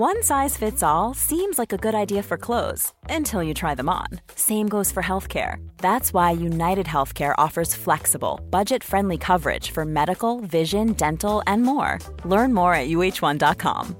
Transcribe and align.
One 0.00 0.22
size 0.22 0.56
fits 0.56 0.82
all 0.82 1.12
seems 1.12 1.58
like 1.58 1.74
a 1.74 1.76
good 1.76 1.94
idea 1.94 2.22
for 2.22 2.38
clothes 2.38 2.94
until 3.10 3.42
you 3.42 3.52
try 3.52 3.74
them 3.74 3.90
on. 3.90 4.06
Same 4.34 4.66
goes 4.66 4.90
for 4.90 5.02
healthcare. 5.02 5.56
That's 5.76 6.14
why 6.14 6.30
United 6.30 6.86
Healthcare 6.86 7.34
offers 7.36 7.74
flexible, 7.74 8.40
budget 8.48 8.82
friendly 8.82 9.18
coverage 9.18 9.72
for 9.72 9.84
medical, 9.84 10.40
vision, 10.40 10.94
dental, 10.94 11.42
and 11.46 11.64
more. 11.64 11.98
Learn 12.24 12.54
more 12.54 12.72
at 12.72 12.88
uh1.com. 12.88 13.94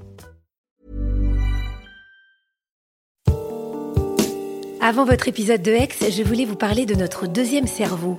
Avant 4.81 5.05
votre 5.05 5.29
épisode 5.29 5.61
de 5.61 5.73
Hex, 5.73 6.09
je 6.09 6.23
voulais 6.23 6.47
vous 6.47 6.57
parler 6.57 6.87
de 6.87 6.95
notre 6.95 7.27
deuxième 7.27 7.67
cerveau 7.67 8.19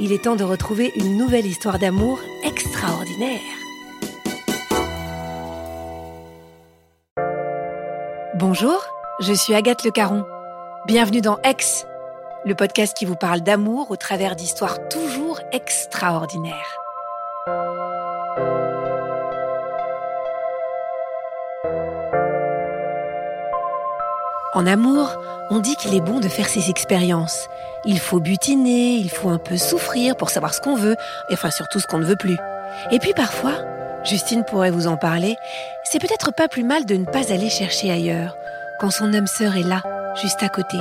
il 0.00 0.12
est 0.12 0.24
temps 0.24 0.36
de 0.36 0.44
retrouver 0.44 0.90
une 0.96 1.18
nouvelle 1.18 1.44
histoire 1.44 1.78
d'amour 1.78 2.20
extraordinaire. 2.42 3.40
Bonjour, 8.34 8.82
je 9.20 9.34
suis 9.34 9.54
Agathe 9.54 9.84
Le 9.84 9.90
Caron. 9.90 10.24
Bienvenue 10.86 11.20
dans 11.20 11.38
Ex, 11.42 11.84
le 12.46 12.54
podcast 12.54 12.96
qui 12.96 13.04
vous 13.04 13.16
parle 13.16 13.42
d'amour 13.42 13.90
au 13.90 13.96
travers 13.96 14.36
d'histoires 14.36 14.88
toujours 14.88 15.40
extraordinaires. 15.52 16.78
En 24.52 24.66
amour, 24.66 25.14
on 25.50 25.60
dit 25.60 25.76
qu'il 25.76 25.94
est 25.94 26.00
bon 26.00 26.18
de 26.18 26.28
faire 26.28 26.48
ses 26.48 26.70
expériences. 26.70 27.48
Il 27.84 28.00
faut 28.00 28.18
butiner, 28.18 28.94
il 28.94 29.08
faut 29.08 29.28
un 29.28 29.38
peu 29.38 29.56
souffrir 29.56 30.16
pour 30.16 30.30
savoir 30.30 30.54
ce 30.54 30.60
qu'on 30.60 30.74
veut, 30.74 30.96
et 31.28 31.34
enfin 31.34 31.52
surtout 31.52 31.78
ce 31.78 31.86
qu'on 31.86 31.98
ne 31.98 32.04
veut 32.04 32.16
plus. 32.16 32.36
Et 32.90 32.98
puis 32.98 33.12
parfois, 33.14 33.54
Justine 34.04 34.44
pourrait 34.44 34.72
vous 34.72 34.88
en 34.88 34.96
parler, 34.96 35.36
c'est 35.84 36.00
peut-être 36.00 36.32
pas 36.32 36.48
plus 36.48 36.64
mal 36.64 36.84
de 36.84 36.96
ne 36.96 37.04
pas 37.04 37.32
aller 37.32 37.48
chercher 37.48 37.92
ailleurs, 37.92 38.36
quand 38.80 38.90
son 38.90 39.14
âme 39.14 39.28
sœur 39.28 39.56
est 39.56 39.62
là, 39.62 39.82
juste 40.20 40.42
à 40.42 40.48
côté. 40.48 40.78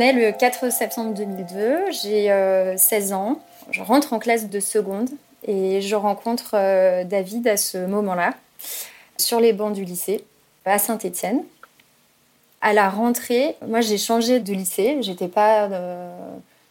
Est 0.00 0.12
le 0.12 0.30
4 0.30 0.70
septembre 0.70 1.12
2002, 1.14 1.90
j'ai 1.90 2.26
16 2.76 3.12
euh, 3.12 3.14
ans, 3.16 3.40
je 3.70 3.82
rentre 3.82 4.12
en 4.12 4.20
classe 4.20 4.48
de 4.48 4.60
seconde 4.60 5.08
et 5.44 5.80
je 5.80 5.96
rencontre 5.96 6.50
euh, 6.54 7.02
David 7.02 7.48
à 7.48 7.56
ce 7.56 7.78
moment-là, 7.78 8.34
sur 9.16 9.40
les 9.40 9.52
bancs 9.52 9.72
du 9.72 9.84
lycée, 9.84 10.24
à 10.64 10.78
Saint-Étienne. 10.78 11.42
À 12.60 12.74
la 12.74 12.88
rentrée, 12.88 13.56
moi 13.66 13.80
j'ai 13.80 13.98
changé 13.98 14.38
de 14.38 14.52
lycée, 14.52 14.98
j'étais 15.00 15.26
pas 15.26 15.64
euh, 15.64 16.12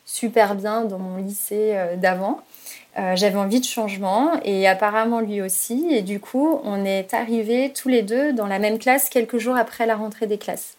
super 0.05 0.55
bien 0.55 0.85
dans 0.85 0.99
mon 0.99 1.17
lycée 1.17 1.75
d'avant. 1.97 2.39
J'avais 2.95 3.37
envie 3.37 3.59
de 3.59 3.66
changement 3.66 4.31
et 4.43 4.67
apparemment 4.67 5.19
lui 5.19 5.39
aussi. 5.39 5.87
Et 5.91 6.01
du 6.01 6.19
coup, 6.19 6.59
on 6.63 6.83
est 6.83 7.13
arrivés 7.13 7.71
tous 7.71 7.89
les 7.89 8.01
deux 8.01 8.33
dans 8.33 8.47
la 8.47 8.57
même 8.57 8.79
classe 8.79 9.09
quelques 9.09 9.37
jours 9.37 9.55
après 9.55 9.85
la 9.85 9.95
rentrée 9.95 10.25
des 10.25 10.39
classes. 10.39 10.76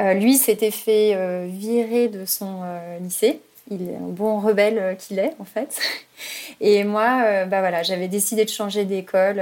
Euh, 0.00 0.14
lui 0.14 0.36
s'était 0.36 0.70
fait 0.70 1.12
euh, 1.14 1.46
virer 1.48 2.08
de 2.08 2.24
son 2.24 2.60
euh, 2.64 2.98
lycée. 3.00 3.40
Il 3.70 3.88
est 3.88 3.96
un 3.96 4.08
bon 4.08 4.40
rebelle 4.40 4.96
qu'il 4.98 5.18
est, 5.18 5.34
en 5.38 5.44
fait. 5.44 5.78
Et 6.60 6.82
moi, 6.82 7.44
bah 7.46 7.60
voilà, 7.60 7.84
j'avais 7.84 8.08
décidé 8.08 8.44
de 8.44 8.50
changer 8.50 8.84
d'école 8.84 9.40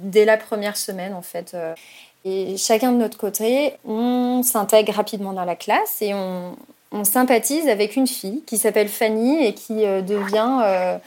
dès 0.00 0.24
la 0.24 0.36
première 0.36 0.76
semaine, 0.76 1.12
en 1.12 1.22
fait. 1.22 1.56
Et 2.24 2.56
chacun 2.56 2.92
de 2.92 2.98
notre 2.98 3.18
côté, 3.18 3.72
on 3.84 4.44
s'intègre 4.44 4.92
rapidement 4.92 5.32
dans 5.32 5.44
la 5.44 5.56
classe 5.56 6.00
et 6.02 6.14
on, 6.14 6.56
on 6.92 7.02
sympathise 7.02 7.66
avec 7.68 7.96
une 7.96 8.06
fille 8.06 8.44
qui 8.46 8.58
s'appelle 8.58 8.88
Fanny 8.88 9.44
et 9.44 9.54
qui 9.54 9.84
devient 9.84 10.98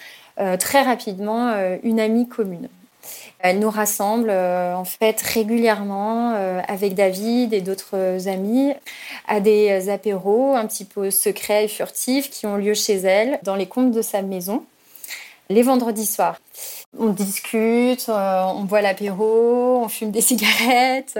très 0.59 0.81
rapidement 0.81 1.53
une 1.83 2.01
amie 2.01 2.27
commune. 2.27 2.67
Elle 3.41 3.59
nous 3.59 3.69
rassemble 3.69 4.29
euh, 4.29 4.75
en 4.75 4.83
fait 4.83 5.21
régulièrement 5.21 6.33
euh, 6.35 6.59
avec 6.67 6.93
David 6.93 7.53
et 7.53 7.61
d'autres 7.61 8.27
amis 8.27 8.73
à 9.27 9.39
des 9.39 9.89
apéros 9.89 10.55
un 10.55 10.65
petit 10.65 10.83
peu 10.83 11.09
secrets 11.09 11.65
et 11.65 11.67
furtifs 11.69 12.29
qui 12.29 12.45
ont 12.45 12.57
lieu 12.57 12.73
chez 12.73 12.95
elle 12.95 13.39
dans 13.43 13.55
les 13.55 13.67
comptes 13.67 13.91
de 13.91 14.01
sa 14.01 14.21
maison 14.21 14.65
les 15.51 15.63
vendredis 15.63 16.05
soirs. 16.05 16.37
On 16.99 17.07
discute, 17.07 18.07
euh, 18.07 18.43
on 18.55 18.65
boit 18.65 18.81
l'apéro, 18.81 19.81
on 19.83 19.87
fume 19.87 20.11
des 20.11 20.21
cigarettes, 20.21 21.17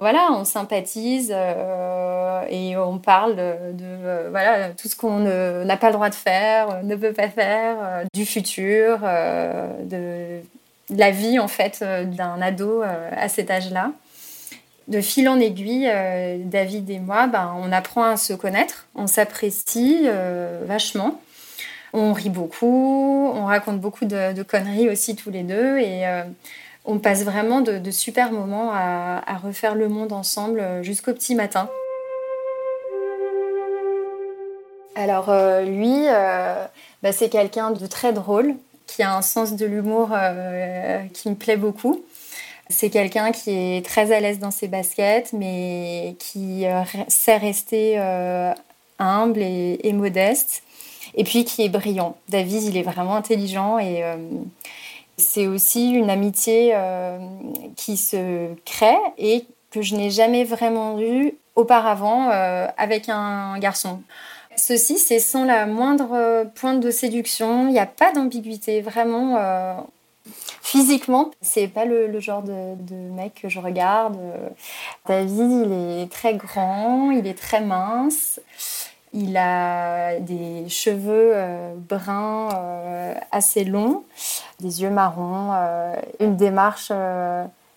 voilà, 0.00 0.30
on 0.32 0.44
sympathise 0.44 1.30
et 1.30 2.76
on 2.76 2.98
parle 2.98 3.36
de, 3.36 4.28
voilà 4.30 4.70
tout 4.70 4.88
ce 4.88 4.96
qu'on 4.96 5.20
n'a 5.20 5.76
pas 5.76 5.88
le 5.88 5.92
droit 5.92 6.08
de 6.08 6.16
faire, 6.16 6.82
ne 6.82 6.96
peut 6.96 7.12
pas 7.12 7.28
faire, 7.28 8.04
du 8.12 8.26
futur, 8.26 8.98
de 8.98 10.40
la 10.90 11.10
vie 11.10 11.38
en 11.38 11.48
fait 11.48 11.80
euh, 11.82 12.04
d'un 12.04 12.40
ado 12.40 12.82
euh, 12.82 13.10
à 13.16 13.28
cet 13.28 13.50
âge-là. 13.50 13.92
De 14.86 15.00
fil 15.02 15.28
en 15.28 15.38
aiguille, 15.38 15.88
euh, 15.92 16.38
David 16.44 16.88
et 16.88 16.98
moi, 16.98 17.26
ben, 17.26 17.54
on 17.62 17.72
apprend 17.72 18.04
à 18.04 18.16
se 18.16 18.32
connaître, 18.32 18.86
on 18.94 19.06
s'apprécie 19.06 20.06
vachement. 20.64 21.20
On 21.92 22.12
rit 22.12 22.30
beaucoup, 22.30 23.30
on 23.34 23.44
raconte 23.46 23.80
beaucoup 23.80 24.04
de, 24.04 24.42
conneries 24.42 24.88
aussi 24.88 25.16
tous 25.16 25.30
les 25.30 25.42
deux 25.42 25.78
et 25.78 26.04
on 26.84 26.98
passe 26.98 27.22
vraiment 27.24 27.60
de, 27.62 27.90
super 27.90 28.30
moments 28.30 28.72
à, 28.72 29.40
refaire 29.42 29.74
le 29.74 29.88
monde 29.88 30.12
ensemble 30.12 30.62
jusqu'au 30.82 31.12
petit 31.12 31.34
matin. 31.34 31.68
Alors 34.94 35.30
lui, 35.64 36.04
ben, 37.02 37.12
c'est 37.12 37.30
quelqu'un 37.30 37.70
de 37.70 37.86
très 37.86 38.12
drôle, 38.12 38.54
qui 38.88 39.02
a 39.04 39.14
un 39.14 39.22
sens 39.22 39.54
de 39.54 39.66
l'humour 39.66 40.08
euh, 40.12 41.04
qui 41.12 41.30
me 41.30 41.36
plaît 41.36 41.56
beaucoup. 41.56 42.02
C'est 42.70 42.90
quelqu'un 42.90 43.30
qui 43.30 43.50
est 43.50 43.86
très 43.86 44.10
à 44.12 44.18
l'aise 44.18 44.40
dans 44.40 44.50
ses 44.50 44.66
baskets, 44.66 45.32
mais 45.32 46.16
qui 46.18 46.66
euh, 46.66 46.82
sait 47.06 47.36
rester 47.36 47.94
euh, 47.98 48.52
humble 48.98 49.40
et, 49.40 49.92
modeste. 49.92 50.62
Et 51.14 51.24
puis 51.24 51.44
qui 51.44 51.62
est 51.62 51.68
brillant. 51.68 52.16
David, 52.28 52.64
il 52.64 52.76
est 52.76 52.82
vraiment 52.82 53.16
intelligent 53.16 53.78
et 53.78 54.04
c'est 55.16 55.46
aussi 55.46 55.90
une 55.90 56.10
amitié 56.10 56.76
qui 57.76 57.96
se 57.96 58.54
crée 58.66 58.98
et 59.16 59.46
que 59.70 59.80
je 59.80 59.96
n'ai 59.96 60.10
jamais 60.10 60.44
vraiment 60.44 61.00
eue 61.00 61.32
auparavant 61.56 62.28
avec 62.76 63.08
un 63.08 63.58
garçon. 63.58 64.02
Ceci, 64.58 64.98
c'est 64.98 65.20
sans 65.20 65.44
la 65.44 65.66
moindre 65.66 66.10
euh, 66.14 66.44
pointe 66.44 66.80
de 66.80 66.90
séduction. 66.90 67.68
Il 67.68 67.72
n'y 67.72 67.78
a 67.78 67.86
pas 67.86 68.12
d'ambiguïté. 68.12 68.80
Vraiment, 68.80 69.36
euh, 69.38 69.74
physiquement, 70.62 71.30
c'est 71.40 71.68
pas 71.68 71.84
le, 71.84 72.18
genre 72.18 72.42
de, 72.42 72.74
mec 73.14 73.40
que 73.42 73.48
je 73.48 73.60
regarde. 73.60 74.18
David, 75.06 75.50
il 75.66 75.72
est 75.72 76.10
très 76.10 76.34
grand, 76.34 77.12
il 77.12 77.26
est 77.26 77.38
très 77.38 77.60
mince. 77.60 78.40
Il 79.14 79.36
a 79.36 80.18
des 80.18 80.68
cheveux 80.68 81.30
euh, 81.34 81.74
bruns 81.76 82.48
assez 83.30 83.64
longs, 83.64 84.04
des 84.60 84.82
yeux 84.82 84.90
marrons, 84.90 85.52
une 86.20 86.36
démarche 86.36 86.92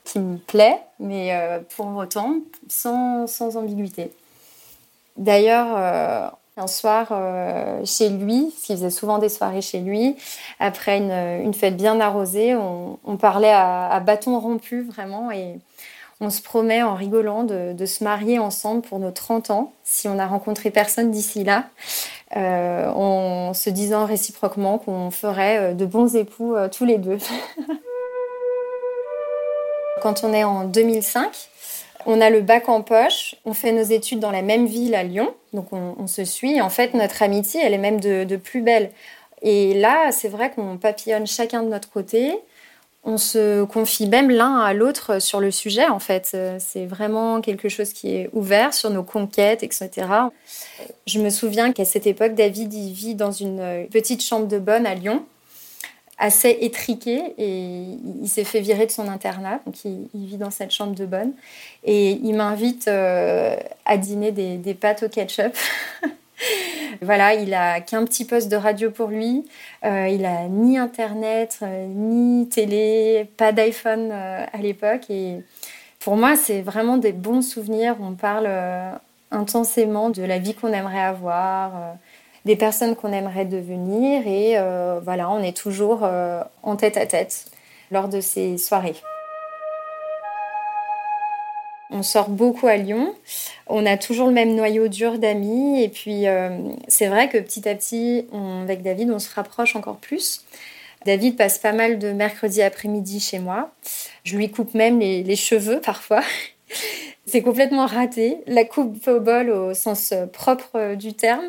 qui 0.03 0.19
me 0.19 0.37
plaît, 0.37 0.81
mais 0.99 1.61
pour 1.75 1.95
autant 1.95 2.37
sans 2.67 3.55
ambiguïté. 3.55 4.11
D'ailleurs, 5.15 6.33
Un 6.57 6.67
soir, 6.67 7.07
euh, 7.11 7.79
chez 7.85 8.09
lui, 8.09 8.49
parce 8.51 8.63
qu'il 8.63 8.75
faisait 8.75 8.89
souvent 8.89 9.19
des 9.19 9.29
soirées 9.29 9.61
chez 9.61 9.79
lui, 9.79 10.17
après 10.59 10.97
une, 10.97 11.53
fête 11.53 11.77
bien 11.77 12.01
arrosée, 12.01 12.55
on, 12.55 13.17
parlait 13.17 13.53
à, 13.53 14.01
bâton 14.05 14.37
rompu 14.37 14.81
vraiment 14.81 15.31
et 15.31 15.59
on 16.19 16.29
se 16.29 16.41
promet 16.41 16.83
en 16.83 16.93
rigolant 16.93 17.43
de, 17.45 17.85
se 17.85 18.03
marier 18.03 18.37
ensemble 18.37 18.81
pour 18.81 18.99
nos 18.99 19.11
30 19.11 19.49
ans, 19.49 19.71
si 19.85 20.09
on 20.09 20.15
n'a 20.15 20.27
rencontré 20.27 20.71
personne 20.71 21.09
d'ici 21.09 21.45
là, 21.45 21.69
euh, 22.35 22.89
en 22.89 23.53
se 23.53 23.69
disant 23.69 24.05
réciproquement 24.05 24.77
qu'on 24.77 25.09
ferait 25.09 25.73
de 25.73 25.85
bons 25.85 26.17
époux 26.17 26.55
tous 26.69 26.83
les 26.83 26.97
deux. 26.97 27.17
Quand 30.01 30.25
on 30.25 30.33
est 30.33 30.43
en 30.43 30.65
2005, 30.65 31.29
on 32.05 32.21
a 32.21 32.29
le 32.29 32.41
bac 32.41 32.69
en 32.69 32.81
poche, 32.81 33.35
on 33.45 33.53
fait 33.53 33.71
nos 33.71 33.83
études 33.83 34.19
dans 34.19 34.31
la 34.31 34.41
même 34.41 34.65
ville 34.65 34.95
à 34.95 35.03
Lyon, 35.03 35.33
donc 35.53 35.67
on, 35.71 36.07
se 36.07 36.23
suit. 36.23 36.61
En 36.61 36.69
fait, 36.69 36.93
notre 36.93 37.23
amitié, 37.23 37.61
elle 37.63 37.73
est 37.73 37.79
même 37.79 37.99
de, 37.99 38.35
plus 38.35 38.61
belle. 38.61 38.91
Et 39.41 39.73
là, 39.73 40.11
c'est 40.11 40.27
vrai 40.27 40.51
qu'on 40.51 40.77
papillonne 40.77 41.27
chacun 41.27 41.63
de 41.63 41.69
notre 41.69 41.89
côté. 41.89 42.33
On 43.03 43.17
se 43.17 43.63
confie 43.63 44.07
même 44.07 44.29
l'un 44.29 44.59
à 44.59 44.73
l'autre 44.73 45.19
sur 45.19 45.39
le 45.39 45.49
sujet, 45.49 45.87
en 45.87 45.99
fait. 45.99 46.37
C'est 46.59 46.85
vraiment 46.85 47.41
quelque 47.41 47.67
chose 47.67 47.93
qui 47.93 48.15
est 48.15 48.29
ouvert 48.33 48.73
sur 48.73 48.89
nos 48.91 49.03
conquêtes, 49.03 49.63
etc. 49.63 49.89
Je 51.07 51.19
me 51.19 51.29
souviens 51.29 51.71
qu'à 51.71 51.85
cette 51.85 52.07
époque, 52.07 52.35
David 52.35 52.73
il 52.73 52.93
vit 52.93 53.15
dans 53.15 53.31
une 53.31 53.87
petite 53.91 54.23
chambre 54.23 54.47
de 54.47 54.59
bonne 54.59 54.85
à 54.85 54.93
Lyon 54.93 55.25
assez 56.21 56.55
étriqué 56.61 57.33
et 57.39 57.97
il 58.21 58.29
s'est 58.29 58.43
fait 58.43 58.61
virer 58.61 58.85
de 58.85 58.91
son 58.91 59.07
internat, 59.07 59.59
donc 59.65 59.83
il, 59.83 60.07
vit 60.13 60.37
dans 60.37 60.51
cette 60.51 60.71
chambre 60.71 60.93
de 60.93 61.05
bonne. 61.05 61.33
Et 61.83 62.11
il 62.11 62.35
m'invite 62.35 62.87
euh, 62.87 63.57
à 63.85 63.97
dîner 63.97 64.31
des, 64.31 64.73
pâtes 64.75 65.03
au 65.03 65.09
ketchup. 65.09 65.57
voilà, 67.01 67.33
il 67.33 67.55
a 67.55 67.81
qu'un 67.81 68.05
petit 68.05 68.25
poste 68.25 68.49
de 68.49 68.55
radio 68.55 68.91
pour 68.91 69.07
lui. 69.07 69.45
Euh, 69.83 70.07
il 70.09 70.23
a 70.25 70.47
ni 70.47 70.77
internet, 70.77 71.57
euh, 71.63 71.87
ni 71.87 72.47
télé, 72.47 73.27
pas 73.35 73.51
d'iPhone 73.51 74.11
à 74.11 74.57
l'époque. 74.61 75.09
Et 75.09 75.37
pour 75.99 76.17
moi, 76.17 76.35
c'est 76.35 76.61
vraiment 76.61 76.97
des 76.97 77.13
bons 77.13 77.41
souvenirs. 77.41 77.95
On 77.99 78.13
parle 78.13 78.47
intensément 79.31 80.11
de 80.11 80.21
la 80.21 80.37
vie 80.37 80.53
qu'on 80.53 80.71
aimerait 80.71 81.01
avoir 81.01 81.95
des 82.45 82.55
personnes 82.55 82.95
qu'on 82.95 83.11
aimerait 83.11 83.45
devenir 83.45 84.27
et 84.27 84.57
euh, 84.57 84.99
voilà, 85.03 85.29
on 85.29 85.41
est 85.41 85.55
toujours 85.55 85.99
euh, 86.03 86.43
en 86.63 86.75
tête 86.75 86.97
à 86.97 87.05
tête 87.05 87.45
lors 87.91 88.07
de 88.07 88.21
ces 88.21 88.57
soirées. 88.57 88.95
On 91.93 92.03
sort 92.03 92.29
beaucoup 92.29 92.67
à 92.67 92.77
Lyon. 92.77 93.13
On 93.67 93.85
a 93.85 93.97
toujours 93.97 94.27
le 94.27 94.33
même 94.33 94.55
noyau 94.55 94.87
dur 94.87 95.19
d'amis. 95.19 95.83
Et 95.83 95.89
puis, 95.89 96.25
euh, 96.25 96.49
c'est 96.87 97.07
vrai 97.07 97.27
que 97.27 97.37
petit 97.37 97.67
à 97.67 97.75
petit, 97.75 98.27
avec 98.63 98.81
David, 98.81 99.11
on 99.11 99.19
se 99.19 99.33
rapproche 99.35 99.75
encore 99.75 99.97
plus. 99.97 100.45
David 101.05 101.35
passe 101.35 101.57
pas 101.57 101.73
mal 101.73 101.99
de 101.99 102.13
mercredi 102.13 102.61
après-midi 102.61 103.19
chez 103.19 103.39
moi. 103.39 103.71
Je 104.23 104.37
lui 104.37 104.49
coupe 104.49 104.73
même 104.73 104.99
les 104.99 105.35
cheveux 105.35 105.81
parfois. 105.85 106.21
C'est 107.25 107.41
complètement 107.41 107.85
raté. 107.85 108.39
La 108.47 108.65
coupe 108.65 109.07
au 109.07 109.19
bol 109.19 109.49
au 109.51 109.73
sens 109.73 110.13
propre 110.33 110.95
du 110.95 111.13
terme. 111.13 111.45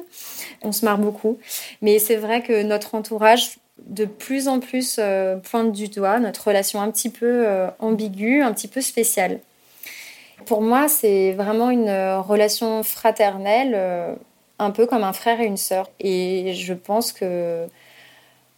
On 0.63 0.71
se 0.71 0.85
marre 0.85 0.99
beaucoup. 0.99 1.39
Mais 1.81 1.99
c'est 1.99 2.17
vrai 2.17 2.43
que 2.43 2.63
notre 2.63 2.95
entourage, 2.95 3.57
de 3.87 4.05
plus 4.05 4.49
en 4.49 4.61
plus, 4.61 4.97
euh, 4.99 5.37
pointe 5.37 5.73
du 5.73 5.89
doigt 5.89 6.19
notre 6.19 6.49
relation 6.49 6.81
un 6.81 6.91
petit 6.91 7.11
peu 7.11 7.47
euh, 7.47 7.69
ambiguë, 7.79 8.43
un 8.43 8.53
petit 8.53 8.69
peu 8.69 8.81
spéciale. 8.81 9.41
Pour 10.47 10.63
moi, 10.63 10.89
c'est 10.89 11.33
vraiment 11.33 11.71
une 11.71 11.89
euh, 11.89 12.21
relation 12.21 12.83
fraternelle, 12.83 13.79
un 14.59 14.71
peu 14.71 14.87
comme 14.87 15.05
un 15.05 15.13
frère 15.13 15.41
et 15.41 15.47
une 15.47 15.57
sœur. 15.57 15.91
Et 16.01 16.53
je 16.55 16.75
pense 16.75 17.13
que 17.13 17.67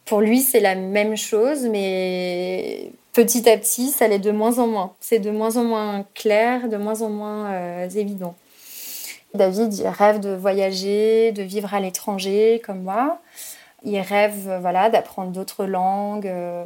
pour 0.05 0.21
lui, 0.21 0.41
c'est 0.41 0.61
la 0.61 0.75
même 0.75 1.17
chose, 1.17 1.67
mais 1.67 2.91
petit 3.15 3.49
à 3.49 3.57
petit, 3.57 3.91
ça 3.91 4.07
l'est 4.09 4.19
de 4.19 4.31
moins 4.31 4.59
en 4.59 4.67
moins. 4.67 4.93
C'est 5.01 5.21
de 5.21 5.31
moins 5.31 5.57
en 5.57 5.65
moins 5.65 6.05
clair, 6.15 6.69
de 6.69 6.77
moins 6.77 7.01
en 7.01 7.09
moins 7.09 7.53
euh, 7.53 7.89
évident. 7.89 8.35
David, 9.33 9.73
rêve 9.87 10.21
de 10.21 10.35
voyager, 10.35 11.33
de 11.33 11.43
vivre 11.43 11.73
à 11.73 11.81
l'étranger 11.81 12.61
comme 12.67 12.83
moi. 12.83 13.19
Il 13.85 13.99
rêve 14.01 14.49
euh, 14.49 14.59
voilà, 14.59 14.91
d'apprendre 14.91 15.31
d'autres 15.31 15.65
langues. 15.65 16.27
Euh. 16.27 16.65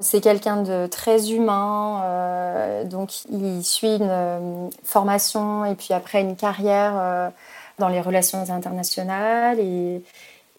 C'est 0.00 0.20
quelqu'un 0.20 0.62
de 0.62 0.88
très 0.88 1.30
humain, 1.30 2.82
donc 2.86 3.24
il 3.30 3.62
suit 3.62 3.94
une 3.94 4.68
formation 4.82 5.64
et 5.64 5.76
puis 5.76 5.94
après 5.94 6.20
une 6.20 6.34
carrière 6.34 7.30
dans 7.78 7.88
les 7.88 8.00
relations 8.00 8.50
internationales 8.50 9.60
et 9.60 10.02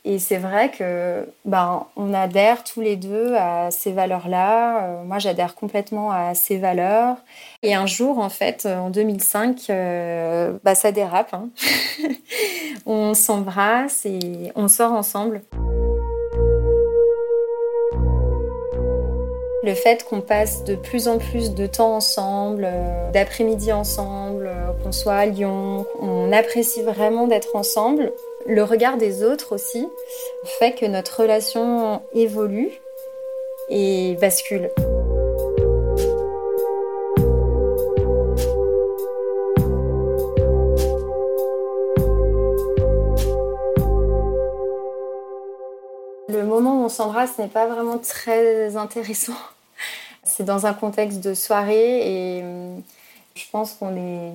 et 0.07 0.19
c'est 0.19 0.37
vrai 0.37 0.69
que 0.69 1.27
ben, 1.45 1.87
on 1.95 2.13
adhère 2.13 2.63
tous 2.63 2.79
les 2.79 2.95
deux 2.95 3.33
à 3.33 3.71
ces 3.71 3.91
valeurs-là. 3.91 4.83
Euh, 4.83 5.03
moi, 5.03 5.17
j'adhère 5.17 5.55
complètement 5.55 6.11
à 6.11 6.35
ces 6.35 6.57
valeurs. 6.57 7.17
Et 7.63 7.73
un 7.73 7.87
jour, 7.87 8.19
en 8.19 8.29
fait, 8.29 8.67
en 8.67 8.91
2005, 8.91 9.63
euh, 9.71 10.53
bah, 10.63 10.75
ça 10.75 10.91
dérape. 10.91 11.33
Hein. 11.33 11.49
on 12.85 13.15
s'embrasse 13.15 14.05
et 14.05 14.51
on 14.55 14.67
sort 14.67 14.91
ensemble. 14.91 15.41
Le 19.63 19.73
fait 19.73 20.05
qu'on 20.07 20.21
passe 20.21 20.63
de 20.63 20.75
plus 20.75 21.07
en 21.07 21.17
plus 21.17 21.55
de 21.55 21.65
temps 21.65 21.95
ensemble, 21.95 22.67
euh, 22.71 23.11
d'après-midi 23.11 23.73
ensemble, 23.73 24.51
qu'on 24.83 24.91
soit 24.91 25.15
à 25.15 25.25
Lyon, 25.25 25.87
on 25.99 26.31
apprécie 26.31 26.83
vraiment 26.83 27.25
d'être 27.25 27.55
ensemble. 27.55 28.13
Le 28.47 28.63
regard 28.63 28.97
des 28.97 29.23
autres 29.23 29.55
aussi 29.55 29.87
fait 30.59 30.73
que 30.75 30.85
notre 30.85 31.21
relation 31.21 32.03
évolue 32.13 32.69
et 33.69 34.15
bascule. 34.21 34.69
Le 46.29 46.43
moment 46.43 46.81
où 46.81 46.85
on 46.85 46.89
s'embrasse 46.89 47.39
n'est 47.39 47.47
pas 47.47 47.65
vraiment 47.65 47.97
très 47.97 48.77
intéressant. 48.77 49.33
C'est 50.23 50.45
dans 50.45 50.67
un 50.67 50.73
contexte 50.75 51.19
de 51.19 51.33
soirée 51.33 52.37
et 52.37 52.43
hum, 52.43 52.83
je 53.33 53.43
pense 53.51 53.73
qu'on 53.73 53.95
est 53.95 54.33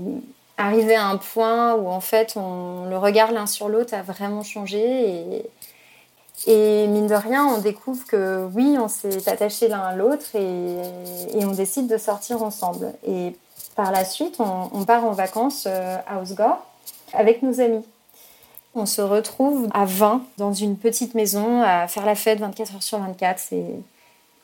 arrivé 0.61 0.95
à 0.95 1.07
un 1.07 1.17
point 1.17 1.75
où 1.75 1.89
en 1.89 2.01
fait 2.01 2.35
on, 2.37 2.87
le 2.89 2.97
regard 2.99 3.33
l'un 3.33 3.47
sur 3.47 3.69
l'autre 3.69 3.95
a 3.95 4.03
vraiment 4.03 4.43
changé 4.43 5.43
et, 6.47 6.87
mine 6.87 7.07
de 7.07 7.15
rien 7.15 7.45
on 7.47 7.59
découvre 7.59 8.07
que 8.07 8.49
oui 8.55 8.77
on 8.79 8.89
s'est 8.89 9.29
attaché 9.29 9.69
l'un 9.69 9.81
à 9.81 9.95
l'autre 9.95 10.35
et, 10.35 11.45
on 11.45 11.53
décide 11.53 11.87
de 11.87 11.99
sortir 11.99 12.43
ensemble 12.43 12.93
et 13.07 13.37
par 13.77 13.93
la 13.93 14.05
suite 14.05 14.39
on, 14.39 14.85
part 14.85 15.05
en 15.05 15.13
vacances 15.13 15.65
euh, 15.67 15.97
à 16.07 16.21
Osgore 16.21 16.65
avec 17.13 17.43
nos 17.43 17.61
amis. 17.61 17.85
On 18.75 18.87
se 18.87 19.03
retrouve 19.03 19.69
à 19.75 19.85
20 19.85 20.23
dans 20.39 20.53
une 20.53 20.77
petite 20.77 21.15
maison 21.15 21.63
à 21.63 21.89
faire 21.89 22.07
la 22.07 22.15
fête 22.15 22.39
24 22.39 22.77
heures 22.77 22.83
sur 22.83 22.99
24. 22.99 23.39
C'est 23.41 23.65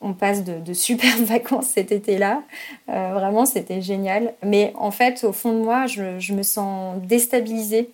on 0.01 0.13
passe 0.13 0.45
de, 0.45 0.73
superbes 0.73 1.21
vacances 1.25 1.69
cet 1.69 1.93
été-là. 1.93 2.43
Euh, 2.89 3.13
vraiment, 3.15 3.47
c'était 3.47 3.81
génial. 3.81 4.35
Mais 4.43 4.73
en 4.77 4.91
fait, 4.91 5.25
au 5.25 5.33
fond 5.33 5.53
de 5.53 5.63
moi, 5.63 5.87
je, 5.87 6.33
me 6.33 6.43
sens 6.43 6.97
déstabilisée 7.03 7.91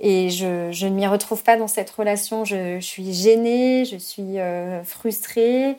et 0.00 0.30
je, 0.30 0.86
ne 0.86 0.90
m'y 0.90 1.06
retrouve 1.06 1.42
pas 1.42 1.56
dans 1.56 1.68
cette 1.68 1.90
relation. 1.90 2.44
Je, 2.44 2.80
suis 2.80 3.12
gênée, 3.12 3.84
je 3.84 3.96
suis 3.96 4.38
euh, 4.38 4.82
frustrée 4.84 5.76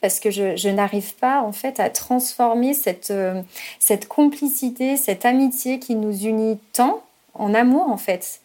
parce 0.00 0.20
que 0.20 0.30
je, 0.30 0.68
n'arrive 0.68 1.14
pas 1.16 1.42
en 1.42 1.52
fait 1.52 1.80
à 1.80 1.90
transformer 1.90 2.74
cette, 2.74 3.10
euh, 3.10 3.42
cette 3.80 4.06
complicité, 4.06 4.96
cette 4.96 5.24
amitié 5.24 5.80
qui 5.80 5.94
nous 5.96 6.24
unit 6.24 6.58
tant 6.72 7.02
en 7.34 7.54
amour 7.54 7.90
en 7.90 7.96
fait 7.96 8.40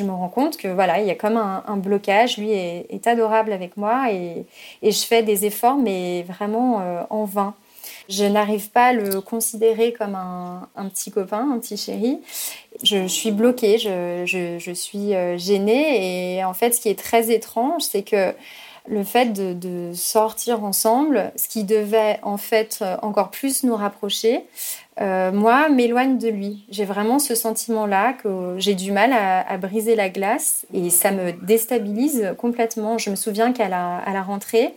je 0.00 0.04
me 0.04 0.12
rends 0.12 0.28
compte 0.28 0.56
que 0.56 0.68
voilà, 0.68 1.00
il 1.00 1.06
y 1.06 1.10
a 1.10 1.14
comme 1.14 1.36
un, 1.36 1.76
blocage. 1.76 2.38
Lui 2.38 2.50
est, 2.52 3.06
adorable 3.06 3.52
avec 3.52 3.76
moi 3.76 4.10
et, 4.12 4.46
je 4.82 5.04
fais 5.06 5.22
des 5.22 5.46
efforts, 5.46 5.76
mais 5.76 6.22
vraiment 6.22 6.80
euh, 6.80 7.02
en 7.10 7.24
vain. 7.24 7.54
Je 8.08 8.24
n'arrive 8.24 8.70
pas 8.70 8.86
à 8.86 8.92
le 8.92 9.20
considérer 9.20 9.92
comme 9.92 10.16
un, 10.16 10.88
petit 10.88 11.10
copain, 11.10 11.48
un 11.52 11.58
petit 11.58 11.76
chéri. 11.76 12.18
Je, 12.82 13.06
suis 13.06 13.30
bloquée, 13.30 13.78
je, 13.78 14.72
suis 14.74 15.14
euh, 15.14 15.38
gênée. 15.38 16.38
Et 16.38 16.44
en 16.44 16.54
fait, 16.54 16.74
ce 16.74 16.80
qui 16.80 16.88
est 16.88 16.98
très 16.98 17.30
étrange, 17.30 17.82
c'est 17.82 18.02
que 18.02 18.34
le 18.88 19.04
fait 19.04 19.32
de, 19.32 19.92
sortir 19.94 20.64
ensemble, 20.64 21.32
ce 21.36 21.48
qui 21.48 21.64
devait 21.64 22.18
en 22.22 22.36
fait 22.36 22.82
encore 23.02 23.30
plus 23.30 23.64
nous 23.64 23.76
rapprocher, 23.76 24.44
euh, 25.00 25.32
moi, 25.32 25.68
m'éloigne 25.68 26.18
de 26.18 26.28
lui. 26.28 26.64
J'ai 26.70 26.84
vraiment 26.84 27.18
ce 27.18 27.34
sentiment-là 27.34 28.12
que 28.12 28.56
j'ai 28.58 28.74
du 28.74 28.92
mal 28.92 29.12
à, 29.12 29.56
briser 29.56 29.96
la 29.96 30.10
glace 30.10 30.66
et 30.74 30.90
ça 30.90 31.10
me 31.10 31.32
déstabilise 31.32 32.34
complètement. 32.36 32.98
Je 32.98 33.10
me 33.10 33.16
souviens 33.16 33.52
qu'à 33.52 33.68
la 33.68 34.22
rentrée, 34.22 34.74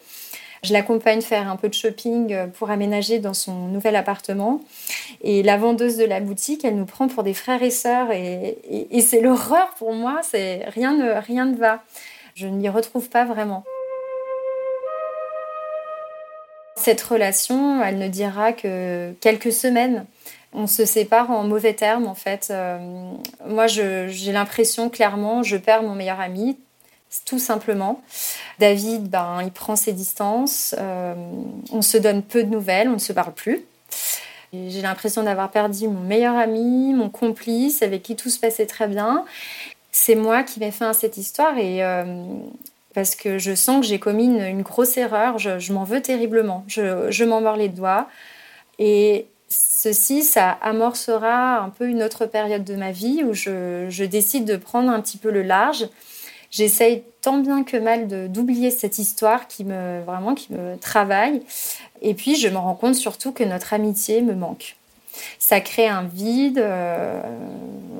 Je 0.63 0.72
l'accompagne 0.72 1.22
faire 1.22 1.50
un 1.50 1.57
peu 1.57 1.67
de 1.67 1.74
shopping 1.74 2.48
pour 2.51 2.69
aménager 2.69 3.19
dans 3.19 3.33
son 3.33 3.67
nouvel 3.67 3.98
appartement. 3.98 4.62
Et 5.22 5.43
la 5.43 5.57
vendeuse 5.57 5.98
de 5.98 6.05
la 6.05 6.22
boutique, 6.22 6.63
elle 6.63 6.77
nous 6.77 6.86
prend 6.86 7.10
pour 7.10 7.24
des 7.24 7.33
frères 7.33 7.62
et 7.62 7.72
sœurs. 7.72 8.12
Et, 8.12 8.57
et 8.91 9.01
c'est 9.01 9.19
l'horreur 9.19 9.74
pour 9.77 9.91
moi. 9.91 10.22
C'est 10.24 10.63
rien 10.69 10.93
ne, 10.95 11.19
rien 11.19 11.45
ne 11.45 11.57
va. 11.57 11.83
Je 12.36 12.48
ne 12.48 12.55
m'y 12.55 12.69
retrouve 12.69 13.10
pas 13.10 13.25
vraiment. 13.25 13.65
Cette 16.83 17.01
relation, 17.01 17.81
elle 17.81 17.97
ne 17.97 18.09
dira 18.09 18.51
que 18.51 19.13
quelques 19.21 19.53
semaines. 19.53 20.05
On 20.51 20.67
se 20.67 20.83
sépare 20.83 21.31
en 21.31 21.45
mauvais 21.45 21.73
termes, 21.73 22.07
en 22.07 22.13
fait. 22.13 22.49
Euh, 22.51 22.77
moi, 23.47 23.67
j'ai 23.67 24.31
l'impression, 24.33 24.89
clairement, 24.89 25.43
je 25.43 25.55
perds 25.55 25.83
mon 25.83 25.95
meilleur 25.95 26.19
ami, 26.19 26.57
tout 27.25 27.39
simplement. 27.39 28.01
David, 28.59 29.09
ben, 29.09 29.39
il 29.43 29.51
prend 29.51 29.77
ses 29.77 29.93
distances. 29.93 30.75
Euh, 30.77 31.15
on 31.71 31.81
se 31.81 31.97
donne 31.97 32.21
peu 32.21 32.43
de 32.43 32.49
nouvelles, 32.49 32.89
on 32.89 32.95
ne 32.95 32.97
se 32.97 33.13
parle 33.13 33.33
plus. 33.33 33.63
J'ai 34.51 34.81
l'impression 34.81 35.23
d'avoir 35.23 35.51
perdu 35.51 35.87
mon 35.87 36.01
meilleur 36.01 36.35
ami, 36.35 36.93
mon 36.93 37.09
complice, 37.09 37.81
avec 37.81 38.03
qui 38.03 38.17
tout 38.17 38.29
se 38.29 38.39
passait 38.39 38.65
très 38.65 38.89
bien. 38.89 39.23
C'est 39.93 40.15
moi 40.15 40.43
qui 40.43 40.59
mets 40.59 40.71
fin 40.71 40.89
à 40.89 40.93
cette 40.93 41.15
histoire 41.15 41.57
et 41.57 41.81
euh, 41.81 42.03
parce 42.93 43.15
que 43.15 43.38
je 43.38 43.55
sens 43.55 43.81
que 43.81 43.88
j'ai 43.88 44.00
commis 44.00 44.25
une, 44.25 44.62
grosse 44.62 44.97
erreur, 44.97 45.38
je, 45.38 45.73
m'en 45.73 45.83
veux 45.83 46.01
terriblement, 46.01 46.63
je, 46.67 47.09
je 47.09 47.23
m'en 47.23 47.41
mords 47.41 47.57
les 47.57 47.69
doigts. 47.69 48.07
Et 48.79 49.27
ceci, 49.53 50.23
ça 50.23 50.51
amorcera 50.62 51.59
un 51.59 51.69
peu 51.69 51.88
une 51.88 52.03
autre 52.03 52.25
période 52.25 52.63
de 52.63 52.75
ma 52.75 52.91
vie 52.91 53.23
où 53.23 53.33
je, 53.33 54.03
décide 54.05 54.45
de 54.45 54.57
prendre 54.57 54.89
un 54.89 55.00
petit 55.01 55.17
peu 55.17 55.31
le 55.31 55.43
large. 55.43 55.88
J'essaye 56.51 57.03
tant 57.21 57.38
bien 57.38 57.63
que 57.63 57.77
mal 57.77 58.07
d'oublier 58.31 58.69
cette 58.69 59.00
histoire 59.00 59.47
qui 59.47 59.63
me 59.63 60.01
vraiment 60.01 60.35
qui 60.35 60.53
me 60.53 60.77
travaille. 60.77 61.41
Et 62.01 62.13
puis 62.13 62.35
je 62.35 62.47
me 62.47 62.57
rends 62.57 62.75
compte 62.75 62.95
surtout 62.95 63.31
que 63.31 63.43
notre 63.43 63.73
amitié 63.73 64.21
me 64.21 64.35
manque. 64.35 64.75
Ça 65.39 65.62
crée 65.62 65.88
un 65.88 66.03
vide 66.03 66.59
euh, 66.59 67.21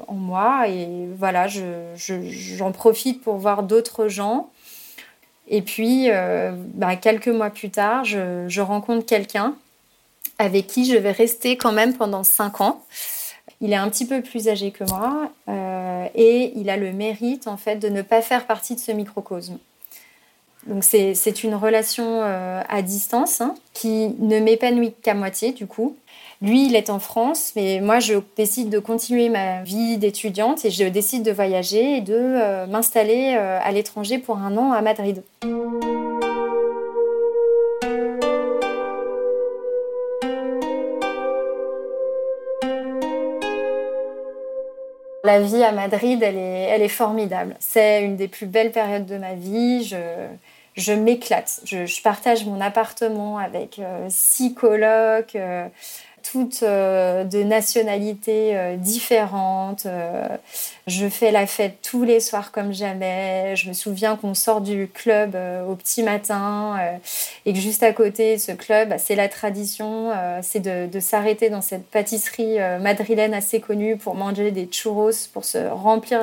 en 0.07 0.15
moi 0.15 0.67
et 0.67 1.07
voilà, 1.17 1.47
j'en 1.47 2.71
profite 2.71 3.21
pour 3.21 3.38
voir 3.38 3.63
d'autres 3.63 4.07
gens 4.07 4.50
et 5.47 5.62
puis, 5.62 6.09
euh, 6.09 6.51
bah, 6.55 6.95
quelques 6.95 7.27
mois 7.27 7.50
plus 7.50 7.69
tard, 7.69 8.05
je, 8.05 8.62
rencontre 8.62 9.05
quelqu'un 9.05 9.55
avec 10.39 10.67
qui 10.67 10.85
je 10.85 10.97
vais 10.97 11.12
rester 11.12 11.57
quand 11.57 11.71
même 11.71 11.93
pendant 11.93 12.23
cinq 12.23 12.62
ans. 12.62 12.83
Il 13.62 13.71
est 13.71 13.77
un 13.77 13.89
petit 13.89 14.05
peu 14.05 14.21
plus 14.21 14.47
âgé 14.47 14.71
que 14.71 14.83
moi 14.85 15.31
euh, 15.47 16.05
et 16.15 16.53
il 16.55 16.69
a 16.69 16.77
le 16.77 16.91
mérite 16.91 17.47
en 17.47 17.55
fait 17.55 17.75
de 17.75 17.88
ne 17.88 18.01
pas 18.01 18.21
faire 18.21 18.45
partie 18.45 18.75
de 18.75 18.79
ce 18.79 18.91
microcosme. 18.91 19.57
Donc 20.67 20.83
c'est 20.83 21.43
une 21.43 21.55
relation 21.55 22.21
euh, 22.23 22.62
à 22.67 22.81
distance 22.81 23.41
hein, 23.41 23.53
qui 23.73 24.15
ne 24.19 24.39
m'épanouit 24.39 24.93
qu'à 25.01 25.13
moitié 25.13 25.51
du 25.51 25.67
coup. 25.67 25.95
Lui, 26.43 26.65
il 26.65 26.75
est 26.75 26.89
en 26.89 27.00
France, 27.00 27.53
mais 27.55 27.79
moi, 27.81 28.01
je 28.01 28.15
décide 28.35 28.69
de 28.69 28.77
continuer 28.77 29.29
ma 29.29 29.63
vie 29.63 29.97
d'étudiante 29.97 30.65
et 30.65 30.71
je 30.71 30.83
décide 30.83 31.23
de 31.23 31.31
voyager 31.31 31.95
et 31.95 32.01
de 32.01 32.13
euh, 32.13 32.67
m'installer 32.67 33.35
euh, 33.38 33.59
à 33.63 33.71
l'étranger 33.71 34.17
pour 34.17 34.38
un 34.39 34.57
an 34.57 34.73
à 34.73 34.81
Madrid. 34.81 35.23
La 45.23 45.39
vie 45.39 45.63
à 45.63 45.71
Madrid, 45.71 46.21
elle 46.21 46.35
est, 46.35 46.88
formidable. 46.89 47.55
C'est 47.62 48.03
une 48.03 48.17
des 48.17 48.27
plus 48.27 48.47
belles 48.47 48.73
périodes 48.73 49.05
de 49.05 49.17
ma 49.17 49.35
vie. 49.35 49.85
Je, 49.85 49.95
je 50.75 50.91
m'éclate. 50.91 51.62
Je, 51.63 52.01
partage 52.01 52.45
mon 52.45 52.59
appartement 52.59 53.38
avec 53.38 53.79
euh, 53.79 54.07
six 54.09 54.53
colocs 54.53 55.38
toutes 56.23 56.63
euh, 56.63 57.23
de 57.25 57.43
nationalités 57.43 58.57
euh, 58.57 58.75
différentes. 58.77 59.85
Euh, 59.85 60.27
je 60.87 61.07
fais 61.07 61.31
la 61.31 61.45
fête 61.45 61.77
tous 61.81 62.03
les 62.03 62.19
soirs 62.19 62.51
comme 62.51 62.73
jamais. 62.73 63.55
Je 63.55 63.69
me 63.69 63.73
souviens 63.73 64.15
qu'on 64.15 64.33
sort 64.33 64.61
du 64.61 64.89
club 64.91 65.37
au 65.69 65.75
petit 65.75 66.03
matin 66.03 66.77
et 67.45 67.53
que 67.53 67.59
juste 67.59 67.83
à 67.83 67.93
côté, 67.93 68.37
ce 68.37 68.51
club, 68.51 68.89
bah, 68.89 68.97
c'est 68.97 69.15
la 69.15 69.29
tradition, 69.29 70.11
c'est 70.41 70.59
de, 70.59 70.87
de 70.87 70.99
s'arrêter 70.99 71.49
dans 71.49 71.61
cette 71.61 71.85
pâtisserie 71.85 72.57
madrilène 72.81 73.33
assez 73.33 73.61
connue 73.61 73.95
pour 73.95 74.15
manger 74.15 74.51
des 74.51 74.67
churros, 74.69 75.11
pour 75.31 75.45
se 75.45 75.57
remplir 75.57 76.19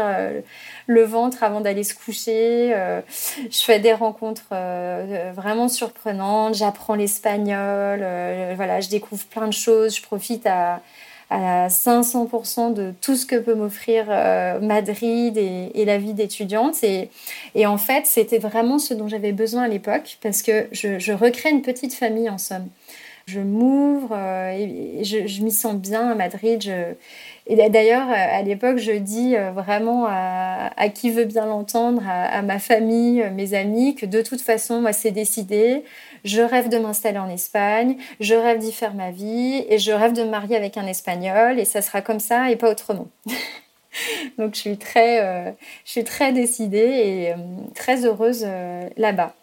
le 0.90 1.04
ventre 1.04 1.44
avant 1.44 1.60
d'aller 1.60 1.84
se 1.84 1.94
coucher. 1.94 2.72
Euh, 2.74 3.00
je 3.48 3.62
fais 3.62 3.78
des 3.78 3.92
rencontres 3.92 4.48
euh, 4.52 5.30
vraiment 5.34 5.68
surprenantes. 5.68 6.54
J'apprends 6.54 6.96
l'espagnol. 6.96 8.00
Euh, 8.02 8.54
voilà, 8.56 8.80
je 8.80 8.88
découvre 8.88 9.24
plein 9.26 9.46
de 9.46 9.52
choses. 9.52 9.96
Je 9.96 10.02
profite 10.02 10.46
à, 10.46 10.80
500% 11.32 12.74
de 12.74 12.92
tout 13.00 13.14
ce 13.14 13.24
que 13.24 13.36
peut 13.36 13.54
m'offrir 13.54 14.06
Madrid 14.60 15.38
et, 15.38 15.84
la 15.84 15.96
vie 15.96 16.12
d'étudiante. 16.12 16.82
Et, 16.82 17.08
en 17.64 17.78
fait, 17.78 18.04
c'était 18.06 18.38
vraiment 18.38 18.80
ce 18.80 18.94
dont 18.94 19.06
j'avais 19.06 19.30
besoin 19.30 19.62
à 19.62 19.68
l'époque 19.68 20.18
parce 20.24 20.42
que 20.42 20.66
je 20.72 21.12
recrée 21.12 21.50
une 21.50 21.62
petite 21.62 21.94
famille 21.94 22.28
en 22.28 22.38
somme 22.38 22.68
je 23.30 23.40
m'ouvre 23.40 24.10
euh, 24.12 24.50
et, 24.50 25.04
je, 25.04 25.42
m'y 25.42 25.52
sens 25.52 25.74
bien 25.74 26.10
à 26.10 26.14
Madrid. 26.14 26.60
Et 27.46 27.56
d'ailleurs, 27.70 28.08
euh, 28.08 28.14
à 28.14 28.42
l'époque, 28.42 28.78
je 28.78 28.92
dis 28.92 29.36
euh, 29.36 29.52
vraiment 29.52 30.06
à, 30.08 30.88
qui 30.94 31.10
veut 31.10 31.24
bien 31.24 31.46
l'entendre, 31.46 32.02
à, 32.06 32.42
ma 32.42 32.58
famille, 32.58 33.24
mes 33.32 33.54
amis, 33.54 33.94
que 33.94 34.06
de 34.06 34.22
toute 34.22 34.40
façon, 34.40 34.80
moi, 34.80 34.92
c'est 34.92 35.10
décidé. 35.10 35.84
Je 36.24 36.42
rêve 36.42 36.68
de 36.68 36.78
m'installer 36.78 37.18
en 37.18 37.28
Espagne, 37.28 37.96
je 38.18 38.34
rêve 38.34 38.58
d'y 38.58 38.72
faire 38.72 38.94
ma 38.94 39.10
vie 39.10 39.64
et 39.68 39.78
je 39.78 39.92
rêve 39.92 40.12
de 40.12 40.22
me 40.22 40.30
marier 40.30 40.56
avec 40.56 40.76
un 40.76 40.86
Espagnol 40.86 41.58
et 41.58 41.64
ça 41.64 41.80
sera 41.80 42.02
comme 42.02 42.20
ça 42.20 42.50
et 42.50 42.56
pas 42.56 42.70
autrement. 42.70 43.08
Donc, 44.38 44.54
je 44.54 44.60
suis 44.60 44.76
très, 44.76 45.54
je 45.84 45.90
suis 45.90 46.04
très 46.04 46.32
décidée 46.32 46.78
et 46.78 47.34
très 47.74 48.04
heureuse 48.04 48.46
là-bas. 48.96 49.34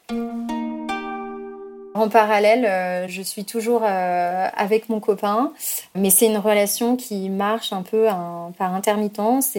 En 1.97 2.09
parallèle, 2.09 2.63
euh, 2.65 3.07
je 3.07 3.23
suis 3.23 3.43
toujours 3.43 3.81
euh, 3.83 4.47
avec 4.55 4.87
mon 4.87 4.99
copain, 4.99 5.51
mais 5.95 6.11
c'est 6.11 6.27
une 6.27 6.37
relation 6.37 6.95
qui 6.95 7.27
marche 7.27 7.73
un 7.73 7.81
peu 7.81 8.05
par 8.59 8.75
intermittence. 8.75 9.57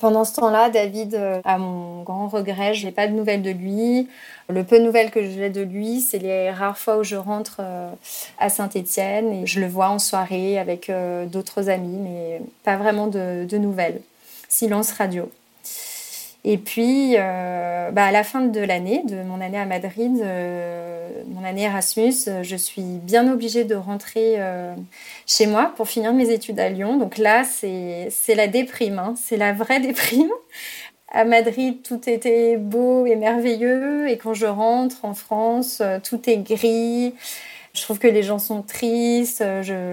Pendant 0.00 0.24
ce 0.24 0.34
temps-là, 0.34 0.70
David, 0.70 1.14
euh, 1.14 1.40
à 1.44 1.58
mon 1.58 2.02
grand 2.02 2.26
regret, 2.26 2.74
je 2.74 2.84
n'ai 2.84 2.90
pas 2.90 3.06
de 3.06 3.12
nouvelles 3.12 3.42
de 3.42 3.52
lui. 3.52 4.08
Le 4.48 4.64
peu 4.64 4.80
de 4.80 4.84
nouvelles 4.84 5.12
que 5.12 5.24
j'ai 5.24 5.48
de 5.48 5.62
lui, 5.62 6.00
c'est 6.00 6.18
les 6.18 6.50
rares 6.50 6.78
fois 6.78 6.98
où 6.98 7.04
je 7.04 7.14
rentre 7.14 7.60
à 8.40 8.48
Saint-Étienne 8.48 9.32
et 9.32 9.46
je 9.46 9.60
le 9.60 9.68
vois 9.68 9.88
en 9.90 10.00
soirée 10.00 10.58
avec 10.58 10.90
d'autres 11.26 11.68
amis, 11.68 11.96
mais 11.96 12.42
pas 12.64 12.76
vraiment 12.76 13.06
de 13.06 13.56
nouvelles. 13.56 14.00
Silence 14.48 14.90
radio. 14.92 15.30
Et 16.48 16.58
puis, 16.58 17.16
euh, 17.18 17.90
bah, 17.90 18.04
à 18.04 18.12
la 18.12 18.22
fin 18.22 18.40
de 18.40 18.60
l'année, 18.60 19.02
de 19.04 19.16
mon 19.24 19.40
année 19.40 19.58
à 19.58 19.66
Madrid, 19.66 20.12
euh, 20.22 21.08
mon 21.26 21.44
année 21.44 21.64
Erasmus, 21.64 22.14
euh, 22.28 22.44
je 22.44 22.54
suis 22.54 22.82
bien 22.82 23.30
obligée 23.32 23.64
de 23.64 23.74
rentrer 23.74 24.36
chez 25.26 25.48
moi 25.48 25.72
pour 25.76 25.88
finir 25.88 26.12
mes 26.12 26.30
études 26.30 26.60
à 26.60 26.68
Lyon. 26.68 26.98
Donc 26.98 27.18
là, 27.18 27.42
c'est 27.42 28.34
la 28.36 28.46
déprime, 28.46 29.00
hein. 29.00 29.14
c'est 29.20 29.36
la 29.36 29.52
vraie 29.52 29.80
déprime. 29.90 30.30
À 31.08 31.24
Madrid, 31.24 31.82
tout 31.82 32.08
était 32.08 32.56
beau 32.56 33.06
et 33.06 33.16
merveilleux. 33.16 34.08
Et 34.08 34.16
quand 34.16 34.34
je 34.34 34.46
rentre 34.46 35.04
en 35.04 35.14
France, 35.14 35.82
tout 36.04 36.30
est 36.30 36.38
gris. 36.38 37.12
Je 37.74 37.82
trouve 37.82 37.98
que 37.98 38.06
les 38.06 38.22
gens 38.22 38.38
sont 38.38 38.62
tristes. 38.62 39.42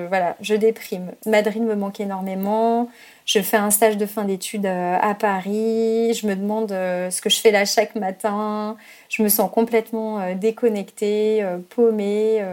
Voilà, 0.08 0.38
je 0.40 0.54
déprime. 0.54 1.14
Madrid 1.26 1.64
me 1.64 1.76
manque 1.76 2.00
énormément. 2.00 2.90
Je 3.26 3.40
fais 3.40 3.58
un 3.58 3.70
stage 3.70 3.98
de 3.98 4.06
fin 4.06 4.26
d'études 4.26 4.66
euh, 4.66 4.98
à 5.02 5.14
Paris. 5.16 6.14
Je 6.14 6.28
me 6.28 6.36
demande 6.36 6.72
euh, 6.72 7.10
ce 7.10 7.22
que 7.22 7.30
je 7.30 7.40
fais 7.40 7.52
là 7.52 7.64
chaque 7.64 7.96
matin. 7.96 8.76
Je 9.10 9.24
me 9.24 9.30
sens 9.30 9.50
complètement 9.50 10.20
euh, 10.20 10.34
déconnectée, 10.36 11.46
paumée. 11.70 12.44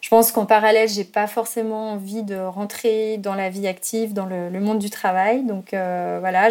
Je 0.00 0.10
pense 0.10 0.32
qu'en 0.32 0.44
parallèle, 0.44 0.88
j'ai 0.90 1.04
pas 1.04 1.26
forcément 1.26 1.92
envie 1.92 2.22
de 2.22 2.36
rentrer 2.36 3.16
dans 3.16 3.34
la 3.34 3.48
vie 3.48 3.66
active, 3.66 4.12
dans 4.12 4.26
le, 4.26 4.50
monde 4.60 4.78
du 4.78 4.90
travail. 4.90 5.44
Donc 5.44 5.68
voilà, 5.70 6.50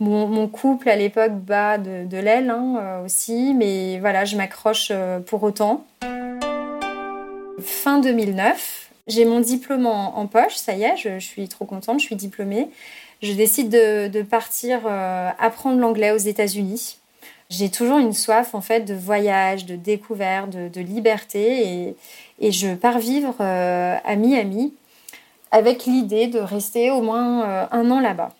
mon, 0.00 0.48
couple 0.48 0.88
à 0.88 0.96
l'époque 0.96 1.34
bat 1.34 1.78
de, 1.78 2.18
l'aile 2.18 2.50
hein, 2.50 3.00
aussi, 3.04 3.54
mais 3.54 4.00
voilà, 4.00 4.24
je 4.24 4.36
m'accroche 4.36 4.90
pour 5.26 5.44
autant. 5.44 5.84
Fin 7.60 8.00
2009, 8.00 8.87
j'ai 9.08 9.24
mon 9.24 9.40
diplôme 9.40 9.86
en, 9.86 10.26
poche, 10.26 10.54
ça 10.54 10.74
y 10.74 10.82
est, 10.82 10.96
je, 10.96 11.18
suis 11.18 11.48
trop 11.48 11.64
contente, 11.64 11.98
je 11.98 12.04
suis 12.04 12.16
diplômée. 12.16 12.68
Je 13.22 13.32
décide 13.32 13.70
de, 13.70 14.22
partir 14.22 14.80
euh, 14.86 15.30
apprendre 15.38 15.80
l'anglais 15.80 16.12
aux 16.12 16.18
États-Unis. 16.18 16.98
J'ai 17.50 17.70
toujours 17.70 17.98
une 17.98 18.12
soif 18.12 18.54
en 18.54 18.60
fait 18.60 18.80
de 18.80 18.94
voyage, 18.94 19.64
de 19.64 19.74
découverte, 19.76 20.50
de, 20.50 20.80
liberté 20.80 21.94
et, 22.40 22.52
je 22.52 22.74
pars 22.74 22.98
vivre 22.98 23.34
euh, 23.40 23.96
à 24.04 24.16
Miami 24.16 24.74
avec 25.50 25.86
l'idée 25.86 26.26
de 26.26 26.38
rester 26.38 26.90
au 26.90 27.00
moins 27.00 27.48
euh, 27.48 27.66
un 27.72 27.90
an 27.90 28.00
là-bas. 28.00 28.34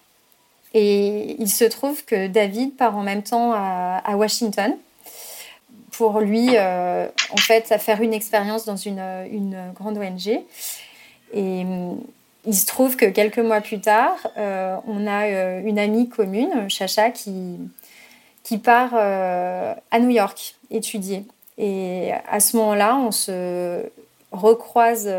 Et 0.75 1.37
il 1.41 1.49
se 1.49 1.65
trouve 1.65 2.05
que 2.05 2.27
David 2.27 2.77
part 2.77 2.97
en 2.97 3.03
même 3.03 3.23
temps 3.23 3.53
à 3.55 4.17
Washington 4.17 4.77
pour 5.99 6.21
lui, 6.21 6.51
en 6.51 7.37
fait, 7.39 7.73
à 7.73 7.79
faire 7.79 8.01
une 8.01 8.15
expérience 8.15 8.65
dans 8.65 8.77
une, 8.77 9.03
grande 9.75 9.99
ONG. 9.99 10.41
Et 11.35 11.65
il 12.47 12.55
se 12.55 12.67
trouve 12.67 12.95
que 12.95 13.07
quelques 13.07 13.41
mois 13.41 13.61
plus 13.61 13.81
tard, 13.81 14.15
on 14.37 15.09
a 15.09 15.59
une 15.59 15.79
amie 15.81 16.09
commune, 16.09 16.71
Chacha, 16.71 17.11
qui, 17.11 17.59
qui 18.45 18.59
part 18.59 18.95
à 18.95 19.99
New 19.99 20.11
York 20.11 20.55
étudier. 20.71 21.25
Et 21.59 22.13
à 22.31 22.39
ce 22.39 22.57
moment-là, 22.59 22.97
on 22.97 23.11
se 23.11 23.83
recroise 24.31 25.13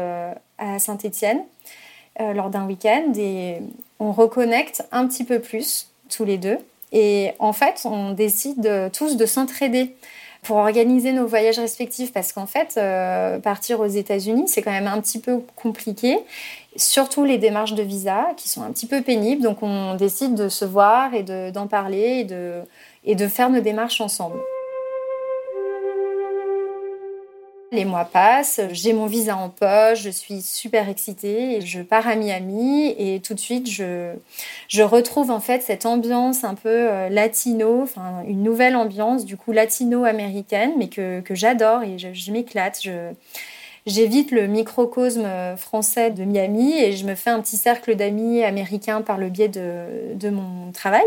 à 0.57 0.79
Saint-Étienne 0.79 1.43
lors 2.17 2.49
d'un 2.49 2.65
week-end 2.65 3.11
et 3.17 3.57
on 3.99 4.13
reconnecte 4.13 4.87
un 4.93 5.05
petit 5.07 5.25
peu 5.25 5.39
plus 5.39 5.89
tous 6.09 6.23
les 6.23 6.37
deux. 6.37 6.57
Et 6.93 7.33
en 7.39 7.51
fait, 7.51 7.81
on 7.83 8.11
décide 8.11 8.89
tous 8.93 9.17
de 9.17 9.25
s'entraider 9.25 9.93
pour 10.43 10.57
organiser 10.57 11.11
nos 11.11 11.27
voyages 11.27 11.59
respectifs 11.59 12.13
parce 12.13 12.31
qu'en 12.31 12.45
fait, 12.45 12.75
euh, 12.77 13.39
partir 13.39 13.79
aux 13.79 13.87
États-Unis, 13.87 14.47
c'est 14.47 14.61
quand 14.61 14.71
même 14.71 14.87
un 14.87 14.99
petit 15.01 15.19
peu 15.19 15.41
compliqué, 15.55 16.17
surtout 16.75 17.25
les 17.25 17.37
démarches 17.37 17.73
de 17.73 17.83
visa 17.83 18.27
qui 18.37 18.49
sont 18.49 18.63
un 18.63 18.71
petit 18.71 18.87
peu 18.87 19.01
pénibles. 19.01 19.41
Donc, 19.41 19.61
on 19.61 19.95
décide 19.95 20.35
de 20.35 20.49
se 20.49 20.65
voir 20.65 21.13
et 21.13 21.23
d'en 21.51 21.67
parler 21.67 22.19
et 22.19 22.23
de, 22.23 22.61
et 23.05 23.15
de 23.15 23.27
faire 23.27 23.49
nos 23.49 23.61
démarches 23.61 24.01
ensemble. 24.01 24.39
Les 27.71 27.85
mois 27.85 28.05
passent, 28.05 28.59
j'ai 28.71 28.93
mon 28.93 29.05
visa 29.05 29.37
en 29.37 29.49
poche, 29.49 30.01
je 30.01 30.09
suis 30.09 30.41
super 30.41 30.89
excitée 30.89 31.57
et 31.57 31.61
je 31.61 31.81
pars 31.81 32.07
à 32.07 32.15
Miami 32.15 32.95
et 32.97 33.19
tout 33.19 33.35
de 33.35 33.39
suite 33.39 33.69
je, 33.69 34.13
je 34.67 34.81
retrouve 34.81 35.29
en 35.29 35.39
fait 35.39 35.61
cette 35.61 35.85
ambiance 35.85 36.43
un 36.43 36.55
peu 36.55 36.69
euh, 36.69 37.09
latino, 37.09 37.83
enfin 37.83 38.23
une 38.27 38.41
nouvelle 38.41 38.75
ambiance 38.75 39.23
du 39.23 39.37
coup 39.37 39.51
latino-américaine 39.51 40.71
mais 40.79 40.87
que, 40.87 41.21
que 41.21 41.35
j'adore 41.35 41.83
et 41.83 41.99
je, 41.99 42.31
m'éclate. 42.31 42.79
Je, 42.81 43.11
J'évite 43.85 44.31
le 44.31 44.45
microcosme 44.45 45.25
français 45.57 46.11
de 46.11 46.23
Miami 46.23 46.79
et 46.79 46.91
je 46.91 47.05
me 47.05 47.15
fais 47.15 47.29
un 47.29 47.39
petit 47.39 47.57
cercle 47.57 47.95
d'amis 47.95 48.43
américains 48.43 49.01
par 49.01 49.17
le 49.17 49.29
biais 49.29 49.47
de, 49.47 50.13
de, 50.13 50.29
mon 50.29 50.71
travail, 50.71 51.05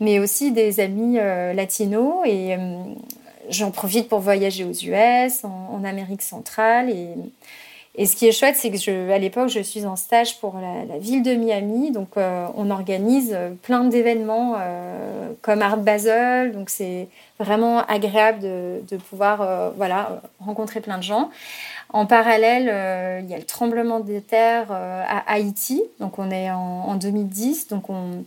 mais 0.00 0.18
aussi 0.18 0.52
des 0.52 0.80
amis 0.80 1.18
euh, 1.18 1.52
latinos. 1.52 2.22
Et 2.24 2.54
euh, 2.54 2.78
j'en 3.50 3.70
profite 3.70 4.08
pour 4.08 4.20
voyager 4.20 4.64
aux 4.64 4.72
US, 4.72 5.44
en, 5.44 5.84
Amérique 5.84 6.22
centrale. 6.22 6.90
Et, 6.90 7.08
et, 7.94 8.06
ce 8.06 8.16
qui 8.16 8.26
est 8.26 8.32
chouette, 8.32 8.56
c'est 8.56 8.70
que 8.70 8.76
je, 8.76 9.10
à 9.10 9.18
l'époque, 9.18 9.48
je 9.48 9.60
suis 9.60 9.86
en 9.86 9.96
stage 9.96 10.38
pour 10.38 10.56
la, 10.60 10.98
ville 10.98 11.22
de 11.22 11.34
Miami. 11.34 11.90
Donc, 11.90 12.16
euh, 12.16 12.46
on 12.56 12.70
organise 12.70 13.36
plein 13.62 13.84
d'événements 13.84 14.56
euh, 14.58 15.30
comme 15.42 15.62
Art 15.62 15.78
Basel. 15.78 16.52
Donc, 16.52 16.70
c'est 16.70 17.08
vraiment 17.38 17.84
agréable 17.86 18.40
de, 18.40 18.82
de 18.88 18.96
pouvoir 18.96 19.40
euh, 19.40 19.70
voilà, 19.76 20.22
rencontrer 20.40 20.80
plein 20.80 20.98
de 20.98 21.02
gens. 21.02 21.30
En 21.90 22.04
parallèle, 22.04 23.22
il 23.24 23.30
y 23.30 23.34
a 23.34 23.38
le 23.38 23.44
tremblement 23.44 24.00
de 24.00 24.18
terre 24.18 24.70
à 24.70 25.32
Haïti. 25.32 25.82
Donc, 26.00 26.18
on 26.18 26.30
est 26.30 26.50
en, 26.50 26.84
en 26.86 26.94
2010. 26.96 27.68
Donc, 27.68 27.88
on 27.88 28.24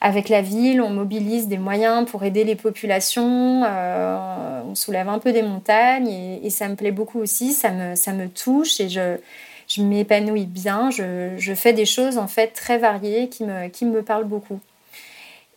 avec 0.00 0.30
la 0.30 0.40
ville, 0.40 0.80
on 0.80 0.90
mobilise 0.90 1.46
des 1.46 1.58
moyens 1.58 2.08
pour 2.10 2.24
aider 2.24 2.44
les 2.44 2.56
populations, 2.56 3.64
euh, 3.66 4.62
on 4.66 4.74
soulève 4.74 5.08
un 5.08 5.18
peu 5.18 5.32
des 5.32 5.42
montagnes 5.42 6.08
et, 6.08 6.48
ça 6.48 6.68
me 6.68 6.74
plaît 6.74 6.90
beaucoup 6.90 7.20
aussi, 7.20 7.52
ça 7.52 7.70
me, 7.70 7.94
ça 7.96 8.12
me 8.12 8.28
touche 8.28 8.80
et 8.80 8.88
je, 8.88 9.18
je 9.68 9.82
m'épanouis 9.82 10.46
bien, 10.46 10.90
je, 10.90 11.34
je, 11.36 11.54
fais 11.54 11.74
des 11.74 11.84
choses 11.84 12.16
en 12.16 12.28
fait 12.28 12.48
très 12.48 12.78
variées 12.78 13.28
qui 13.28 13.44
me, 13.44 13.68
qui 13.68 13.84
me 13.84 14.02
parlent 14.02 14.24
beaucoup. 14.24 14.58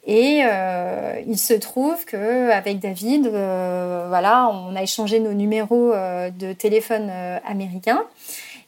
Et 0.05 0.41
euh, 0.43 1.21
il 1.25 1.38
se 1.38 1.53
trouve 1.53 2.03
que 2.03 2.51
avec 2.51 2.79
David, 2.79 3.27
euh, 3.27 4.07
voilà, 4.09 4.50
on 4.50 4.75
a 4.75 4.83
échangé 4.83 5.21
nos 5.21 5.31
numéros 5.31 5.93
de 5.93 6.51
téléphone 6.51 7.09
américains 7.45 8.03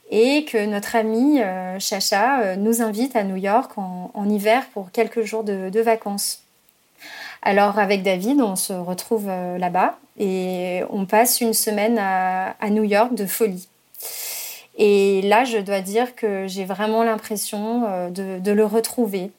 et 0.09 0.45
que 0.45 0.65
notre 0.65 0.95
ami 0.95 1.41
euh, 1.41 1.79
Chacha 1.79 2.41
euh, 2.41 2.55
nous 2.55 2.81
invite 2.81 3.15
à 3.15 3.23
New 3.23 3.35
York 3.35 3.71
en, 3.77 4.29
hiver 4.29 4.65
pour 4.73 4.91
quelques 4.91 5.21
jours 5.21 5.43
de, 5.43 5.79
vacances. 5.81 6.41
Alors 7.41 7.79
avec 7.79 8.03
David, 8.03 8.41
on 8.41 8.55
se 8.55 8.73
retrouve 8.73 9.27
euh, 9.29 9.57
là-bas 9.57 9.97
et 10.17 10.81
on 10.89 11.05
passe 11.05 11.41
une 11.41 11.53
semaine 11.53 11.97
à, 11.99 12.55
New 12.69 12.83
York 12.83 13.13
de 13.13 13.25
folie. 13.25 13.67
Et 14.77 15.21
là, 15.21 15.43
je 15.45 15.57
dois 15.57 15.81
dire 15.81 16.15
que 16.15 16.47
j'ai 16.47 16.65
vraiment 16.65 17.03
l'impression 17.03 18.09
de, 18.09 18.51
le 18.51 18.65
retrouver. 18.65 19.31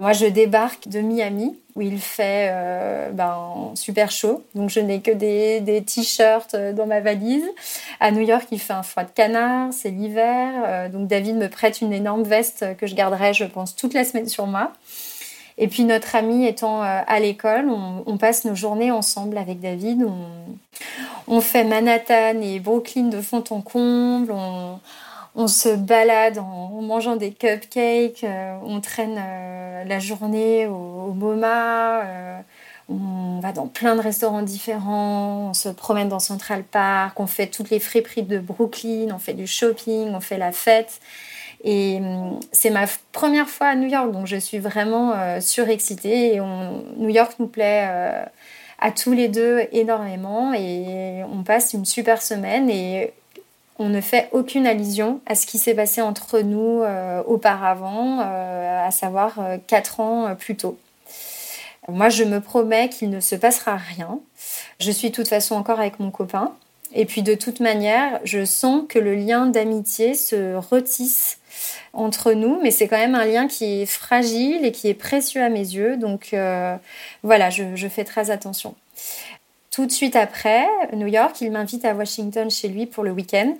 Moi, 0.00 0.12
je 0.12 0.26
débarque 0.26 0.88
de 0.88 1.00
Miami 1.00 1.58
où 1.78 1.80
il 1.80 2.00
fait 2.00 2.48
euh, 2.50 3.10
ben, 3.12 3.70
super 3.74 4.10
chaud. 4.10 4.42
Donc, 4.56 4.68
je 4.68 4.80
n'ai 4.80 5.00
que 5.00 5.12
des, 5.12 5.82
t-shirts 5.86 6.54
euh, 6.54 6.72
dans 6.72 6.86
ma 6.86 6.98
valise. 6.98 7.48
À 8.00 8.10
New 8.10 8.22
York, 8.22 8.48
il 8.50 8.58
fait 8.58 8.72
un 8.72 8.82
froid 8.82 9.04
de 9.04 9.10
canard, 9.10 9.72
c'est 9.72 9.90
l'hiver. 9.90 10.50
Euh, 10.66 10.88
donc, 10.88 11.06
David 11.06 11.36
me 11.36 11.48
prête 11.48 11.80
une 11.80 11.92
énorme 11.92 12.24
veste 12.24 12.76
que 12.78 12.88
je 12.88 12.96
garderai, 12.96 13.32
je 13.32 13.44
pense, 13.44 13.76
toute 13.76 13.94
la 13.94 14.02
semaine 14.02 14.28
sur 14.28 14.48
moi. 14.48 14.72
Et 15.56 15.68
puis, 15.68 15.84
notre 15.84 16.16
ami 16.16 16.46
étant 16.46 16.82
à 16.82 17.18
l'école, 17.18 17.68
on, 17.68 18.16
passe 18.16 18.44
nos 18.44 18.54
journées 18.54 18.92
ensemble 18.92 19.36
avec 19.36 19.58
David. 19.58 20.06
On, 21.26 21.40
fait 21.40 21.64
Manhattan 21.64 22.40
et 22.40 22.60
Brooklyn 22.60 23.08
de 23.08 23.20
fond 23.20 23.42
en 23.50 23.60
comble. 23.60 24.32
On 25.38 25.46
se 25.46 25.68
balade 25.68 26.38
en, 26.38 26.82
mangeant 26.82 27.14
des 27.14 27.30
cupcakes, 27.30 28.24
euh, 28.24 28.58
on 28.64 28.80
traîne 28.80 29.16
euh, 29.16 29.84
la 29.84 30.00
journée 30.00 30.66
au, 30.66 31.12
MoMA, 31.12 32.02
euh, 32.02 32.40
on 32.88 33.38
va 33.40 33.52
dans 33.52 33.68
plein 33.68 33.94
de 33.94 34.00
restaurants 34.00 34.42
différents, 34.42 35.50
on 35.50 35.54
se 35.54 35.68
promène 35.68 36.08
dans 36.08 36.18
Central 36.18 36.64
Park, 36.64 37.20
on 37.20 37.28
fait 37.28 37.46
toutes 37.46 37.70
les 37.70 37.78
friperies 37.78 38.24
de 38.24 38.40
Brooklyn, 38.40 39.14
on 39.14 39.18
fait 39.18 39.32
du 39.32 39.46
shopping, 39.46 40.12
on 40.12 40.20
fait 40.20 40.38
la 40.38 40.50
fête. 40.50 41.00
Et 41.62 42.00
c'est 42.52 42.70
ma 42.70 42.86
première 43.12 43.48
fois 43.48 43.68
à 43.68 43.74
New 43.74 43.88
York, 43.88 44.12
donc 44.12 44.26
je 44.26 44.36
suis 44.36 44.58
vraiment 44.58 45.40
surexcitée. 45.40 46.40
New 46.96 47.08
York 47.08 47.32
nous 47.40 47.48
plaît 47.48 47.84
à 48.78 48.92
tous 48.92 49.12
les 49.12 49.26
deux 49.26 49.62
énormément 49.72 50.54
et 50.54 51.24
on 51.24 51.42
passe 51.42 51.72
une 51.72 51.84
super 51.84 52.22
semaine. 52.22 52.70
On 53.78 53.88
ne 53.88 54.00
fait 54.00 54.28
aucune 54.32 54.66
allusion 54.66 55.20
à 55.26 55.34
ce 55.34 55.46
qui 55.46 55.58
s'est 55.58 55.74
passé 55.74 56.00
entre 56.00 56.40
nous 56.40 56.82
euh, 56.82 57.22
auparavant, 57.24 58.20
euh, 58.20 58.86
à 58.86 58.90
savoir 58.90 59.38
euh, 59.38 59.56
quatre 59.64 60.00
ans 60.00 60.34
plus 60.34 60.56
tôt. 60.56 60.78
Moi, 61.88 62.08
je 62.08 62.24
me 62.24 62.40
promets 62.40 62.88
qu'il 62.88 63.08
ne 63.08 63.20
se 63.20 63.34
passera 63.34 63.76
rien. 63.76 64.18
Je 64.80 64.90
suis 64.90 65.10
de 65.10 65.14
toute 65.14 65.28
façon 65.28 65.54
encore 65.54 65.78
avec 65.78 66.00
mon 66.00 66.10
copain. 66.10 66.52
Et 66.94 67.04
puis 67.04 67.22
de 67.22 67.34
toute 67.34 67.60
manière, 67.60 68.20
je 68.24 68.44
sens 68.44 68.84
que 68.88 68.98
le 68.98 69.14
lien 69.14 69.46
d'amitié 69.46 70.14
se 70.14 70.56
retisse 70.56 71.38
entre 71.92 72.32
nous, 72.32 72.58
mais 72.62 72.70
c'est 72.70 72.88
quand 72.88 72.96
même 72.96 73.14
un 73.14 73.26
lien 73.26 73.46
qui 73.46 73.82
est 73.82 73.86
fragile 73.86 74.64
et 74.64 74.72
qui 74.72 74.88
est 74.88 74.94
précieux 74.94 75.42
à 75.42 75.50
mes 75.50 75.60
yeux. 75.60 75.98
Donc 75.98 76.34
voilà, 77.22 77.50
je 77.50 77.88
fais 77.88 78.04
très 78.04 78.30
attention. 78.30 78.74
Tout 79.70 79.84
de 79.84 79.92
suite 79.92 80.16
après, 80.16 80.66
New 80.94 81.06
York, 81.06 81.40
il 81.42 81.52
m'invite 81.52 81.84
à 81.84 81.94
Washington 81.94 82.50
chez 82.50 82.68
lui 82.68 82.86
pour 82.86 83.04
le 83.04 83.10
week-end 83.10 83.54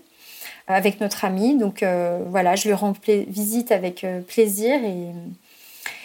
avec 0.68 1.00
notre 1.00 1.24
ami. 1.24 1.57
Donc 1.57 1.83
euh, 1.83 2.22
voilà, 2.28 2.54
je 2.54 2.68
lui 2.68 2.74
rends 2.74 2.94
visite 3.07 3.72
avec 3.72 4.04
euh, 4.04 4.20
plaisir. 4.20 4.74
Et, 4.85 5.09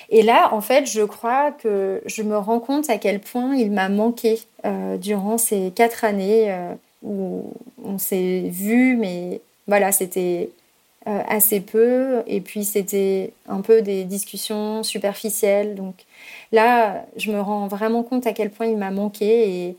et 0.09 0.23
là, 0.23 0.53
en 0.53 0.61
fait, 0.61 0.89
je 0.89 1.01
crois 1.01 1.51
que 1.51 2.01
je 2.05 2.23
me 2.23 2.37
rends 2.37 2.59
compte 2.59 2.89
à 2.89 2.97
quel 2.97 3.19
point 3.19 3.55
il 3.55 3.71
m'a 3.71 3.89
manqué 3.89 4.39
euh, 4.65 4.97
durant 4.97 5.37
ces 5.37 5.71
quatre 5.75 6.03
années 6.05 6.55
où 7.03 7.51
on 7.83 7.97
s'est 7.97 8.45
vu, 8.49 8.95
mais 8.95 9.41
voilà, 9.67 9.91
c'était 9.91 10.49
assez 11.05 11.59
peu. 11.59 12.23
Et 12.27 12.39
puis, 12.39 12.63
c'était 12.63 13.33
un 13.49 13.61
peu 13.61 13.81
des 13.81 14.03
discussions 14.05 14.83
superficielles. 14.83 15.75
Donc 15.75 15.95
là, 16.51 17.05
je 17.17 17.31
me 17.31 17.41
rends 17.41 17.67
vraiment 17.67 18.03
compte 18.03 18.27
à 18.27 18.33
quel 18.33 18.51
point 18.51 18.67
il 18.67 18.77
m'a 18.77 18.91
manqué. 18.91 19.49
Et, 19.49 19.75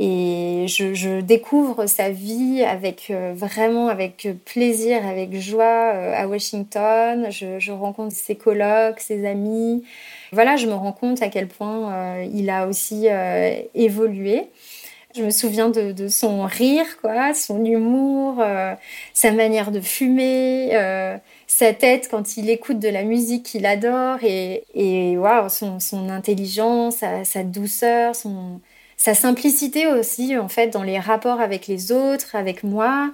et 0.00 0.66
je, 0.68 1.20
découvre 1.20 1.86
sa 1.86 2.10
vie 2.10 2.62
avec 2.62 3.08
euh, 3.10 3.32
vraiment 3.34 3.88
avec 3.88 4.28
plaisir, 4.44 5.04
avec 5.04 5.34
joie 5.34 5.92
euh, 5.92 6.14
à 6.16 6.28
Washington. 6.28 7.26
Je, 7.30 7.72
rencontre 7.72 8.14
ses 8.14 8.36
colocs, 8.36 9.00
ses 9.00 9.26
amis. 9.26 9.82
Voilà, 10.30 10.54
je 10.54 10.68
me 10.68 10.74
rends 10.74 10.92
compte 10.92 11.20
à 11.20 11.28
quel 11.28 11.48
point 11.48 11.92
euh, 11.92 12.26
il 12.32 12.48
a 12.48 12.68
aussi 12.68 13.08
évolué. 13.74 14.44
Je 15.16 15.24
me 15.24 15.30
souviens 15.30 15.68
de, 15.68 16.06
son 16.06 16.44
rire, 16.44 16.86
quoi, 17.00 17.34
son 17.34 17.64
humour, 17.64 18.44
sa 19.14 19.32
manière 19.32 19.72
de 19.72 19.80
fumer, 19.80 20.70
sa 21.48 21.72
tête 21.72 22.08
quand 22.10 22.36
il 22.36 22.50
écoute 22.50 22.78
de 22.78 22.88
la 22.88 23.02
musique 23.02 23.46
qu'il 23.46 23.66
adore 23.66 24.18
et, 24.22 24.64
et 24.74 25.16
son, 25.48 26.08
intelligence, 26.10 26.96
sa, 26.96 27.24
sa 27.24 27.42
douceur, 27.42 28.14
son, 28.14 28.60
sa 28.98 29.14
simplicité 29.14 29.86
aussi, 29.86 30.36
en 30.36 30.48
fait, 30.48 30.68
dans 30.68 30.82
les 30.82 30.98
rapports 30.98 31.40
avec 31.40 31.68
les 31.68 31.92
autres, 31.92 32.34
avec 32.34 32.64
moi. 32.64 33.10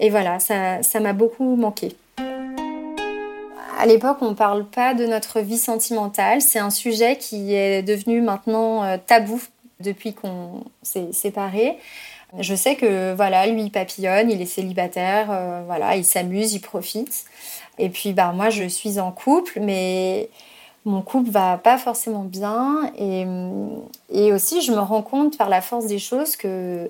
Et 0.00 0.10
voilà, 0.10 0.40
ça, 0.40 0.82
ça 0.82 0.98
m'a 0.98 1.12
beaucoup 1.12 1.54
manqué. 1.56 1.94
À 3.78 3.84
l'époque, 3.84 4.16
on 4.22 4.30
ne 4.30 4.34
parle 4.34 4.64
pas 4.64 4.94
de 4.94 5.04
notre 5.04 5.40
vie 5.40 5.58
sentimentale. 5.58 6.40
C'est 6.40 6.58
un 6.58 6.70
sujet 6.70 7.16
qui 7.18 7.54
est 7.54 7.82
devenu 7.82 8.22
maintenant 8.22 8.82
euh, 8.82 8.96
tabou 9.06 9.40
depuis 9.80 10.14
qu'on 10.14 10.64
s'est 10.82 11.12
séparés. 11.12 11.76
Je 12.38 12.54
sais 12.54 12.76
que 12.76 13.14
voilà, 13.14 13.46
lui 13.46 13.64
il 13.64 13.70
papillonne, 13.70 14.30
il 14.30 14.40
est 14.40 14.46
célibataire, 14.46 15.28
euh, 15.30 15.62
voilà, 15.66 15.96
il 15.96 16.04
s'amuse, 16.04 16.54
il 16.54 16.60
profite. 16.60 17.26
Et 17.78 17.90
puis 17.90 18.14
bah 18.14 18.32
moi 18.34 18.48
je 18.48 18.64
suis 18.64 18.98
en 18.98 19.12
couple, 19.12 19.60
mais 19.60 20.30
mon 20.86 21.02
couple 21.02 21.30
va 21.30 21.58
pas 21.58 21.76
forcément 21.78 22.22
bien 22.22 22.90
et, 22.96 23.26
et 24.10 24.32
aussi 24.32 24.62
je 24.62 24.72
me 24.72 24.78
rends 24.78 25.02
compte 25.02 25.36
par 25.36 25.48
la 25.48 25.60
force 25.60 25.86
des 25.86 25.98
choses 25.98 26.36
que 26.36 26.88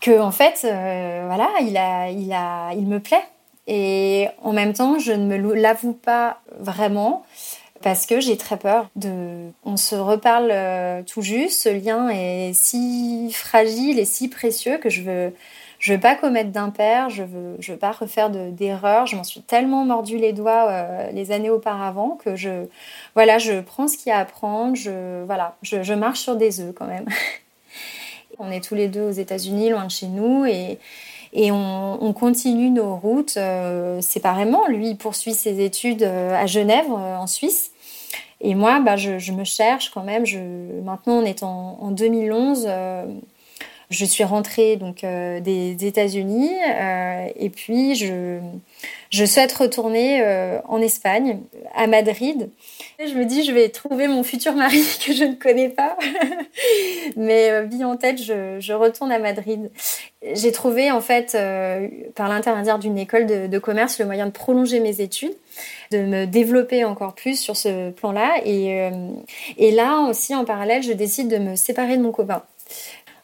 que 0.00 0.18
en 0.20 0.32
fait 0.32 0.62
euh, 0.64 1.24
voilà 1.26 1.48
il 1.62 1.76
a 1.76 2.10
il 2.10 2.32
a 2.32 2.72
il 2.74 2.86
me 2.86 3.00
plaît. 3.00 3.24
Et 3.66 4.26
en 4.42 4.52
même 4.52 4.72
temps 4.72 4.98
je 4.98 5.12
ne 5.12 5.24
me 5.24 5.54
l'avoue 5.54 5.92
pas 5.92 6.40
vraiment 6.58 7.24
parce 7.80 8.06
que 8.06 8.20
j'ai 8.20 8.36
très 8.36 8.56
peur 8.56 8.88
de 8.96 9.50
on 9.64 9.76
se 9.76 9.94
reparle 9.94 10.50
euh, 10.50 11.02
tout 11.02 11.22
juste 11.22 11.62
ce 11.62 11.68
lien 11.68 12.08
est 12.08 12.52
si 12.54 13.30
fragile 13.32 14.00
et 14.00 14.04
si 14.04 14.28
précieux 14.28 14.78
que 14.78 14.90
je 14.90 15.02
veux 15.02 15.32
je 15.80 15.94
veux 15.94 16.00
pas 16.00 16.14
commettre 16.14 16.50
d'impair, 16.50 17.08
je 17.08 17.22
veux, 17.22 17.56
je 17.58 17.72
veux 17.72 17.78
pas 17.78 17.90
refaire 17.90 18.28
d'erreurs. 18.28 19.06
je 19.06 19.16
m'en 19.16 19.24
suis 19.24 19.40
tellement 19.40 19.86
mordu 19.86 20.18
les 20.18 20.34
doigts 20.34 20.66
euh, 20.68 21.10
les 21.10 21.32
années 21.32 21.48
auparavant 21.48 22.18
que 22.22 22.36
je, 22.36 22.66
voilà, 23.14 23.38
je 23.38 23.60
prends 23.60 23.88
ce 23.88 23.96
qu'il 23.96 24.10
y 24.10 24.12
a 24.12 24.18
à 24.18 24.26
prendre. 24.26 24.76
Je, 24.76 25.24
voilà, 25.24 25.56
je, 25.62 25.94
marche 25.94 26.20
sur 26.20 26.36
des 26.36 26.60
œufs 26.60 26.74
quand 26.74 26.86
même. 26.86 27.06
on 28.38 28.50
est 28.50 28.62
tous 28.62 28.74
les 28.74 28.88
deux 28.88 29.00
aux 29.00 29.10
États-Unis, 29.10 29.70
loin 29.70 29.86
de 29.86 29.90
chez 29.90 30.06
nous, 30.06 30.44
et, 30.44 30.78
on, 31.50 31.98
on 32.02 32.12
continue 32.12 32.68
nos 32.68 32.96
routes 32.96 33.38
euh, 33.38 34.02
séparément. 34.02 34.66
Lui, 34.66 34.90
il 34.90 34.96
poursuit 34.98 35.34
ses 35.34 35.64
études 35.64 36.02
euh, 36.02 36.34
à 36.34 36.44
Genève, 36.44 36.90
en 36.92 37.26
Suisse. 37.26 37.70
Et 38.42 38.54
moi, 38.54 38.80
bah, 38.80 38.96
je, 38.96 39.32
me 39.32 39.44
cherche 39.44 39.90
quand 39.90 40.02
même. 40.02 40.26
Je, 40.26 40.38
maintenant, 40.82 41.20
on 41.20 41.24
est 41.24 41.42
en 41.42 41.90
2011. 41.90 42.68
Je 43.90 44.04
suis 44.04 44.22
rentrée 44.22 44.76
donc 44.76 45.02
euh, 45.02 45.40
des 45.40 45.84
États-Unis 45.84 46.52
euh, 46.64 47.26
et 47.34 47.50
puis 47.50 47.96
je, 47.96 48.38
souhaite 49.26 49.52
retourner 49.52 50.22
euh, 50.22 50.60
en 50.68 50.80
Espagne, 50.80 51.40
à 51.74 51.88
Madrid. 51.88 52.50
Je 53.04 53.12
me 53.14 53.24
dis, 53.24 53.42
je 53.42 53.50
vais 53.50 53.68
trouver 53.68 54.06
mon 54.06 54.22
futur 54.22 54.54
mari 54.54 54.84
que 55.04 55.12
je 55.12 55.24
ne 55.24 55.34
connais 55.34 55.70
pas. 55.70 55.98
Mais 57.16 57.66
vie 57.66 57.82
en 57.82 57.96
tête, 57.96 58.22
je, 58.22 58.72
retourne 58.72 59.10
à 59.10 59.18
Madrid. 59.18 59.72
J'ai 60.34 60.52
trouvé, 60.52 60.92
en 60.92 61.00
fait, 61.00 61.36
par 62.14 62.28
l'intermédiaire 62.28 62.78
d'une 62.78 62.96
école 62.96 63.26
de, 63.26 63.58
commerce, 63.58 63.98
le 63.98 64.06
moyen 64.06 64.26
de 64.26 64.30
prolonger 64.30 64.78
mes 64.78 65.00
études, 65.00 65.34
de 65.90 65.98
me 65.98 66.26
développer 66.26 66.84
encore 66.84 67.16
plus 67.16 67.40
sur 67.40 67.56
ce 67.56 67.90
plan-là. 67.90 68.36
Et, 68.44 68.88
et 69.56 69.70
là 69.72 70.06
aussi, 70.08 70.34
en 70.36 70.44
parallèle, 70.44 70.84
je 70.84 70.92
décide 70.92 71.28
de 71.28 71.38
me 71.38 71.56
séparer 71.56 71.96
de 71.96 72.02
mon 72.02 72.12
copain 72.12 72.44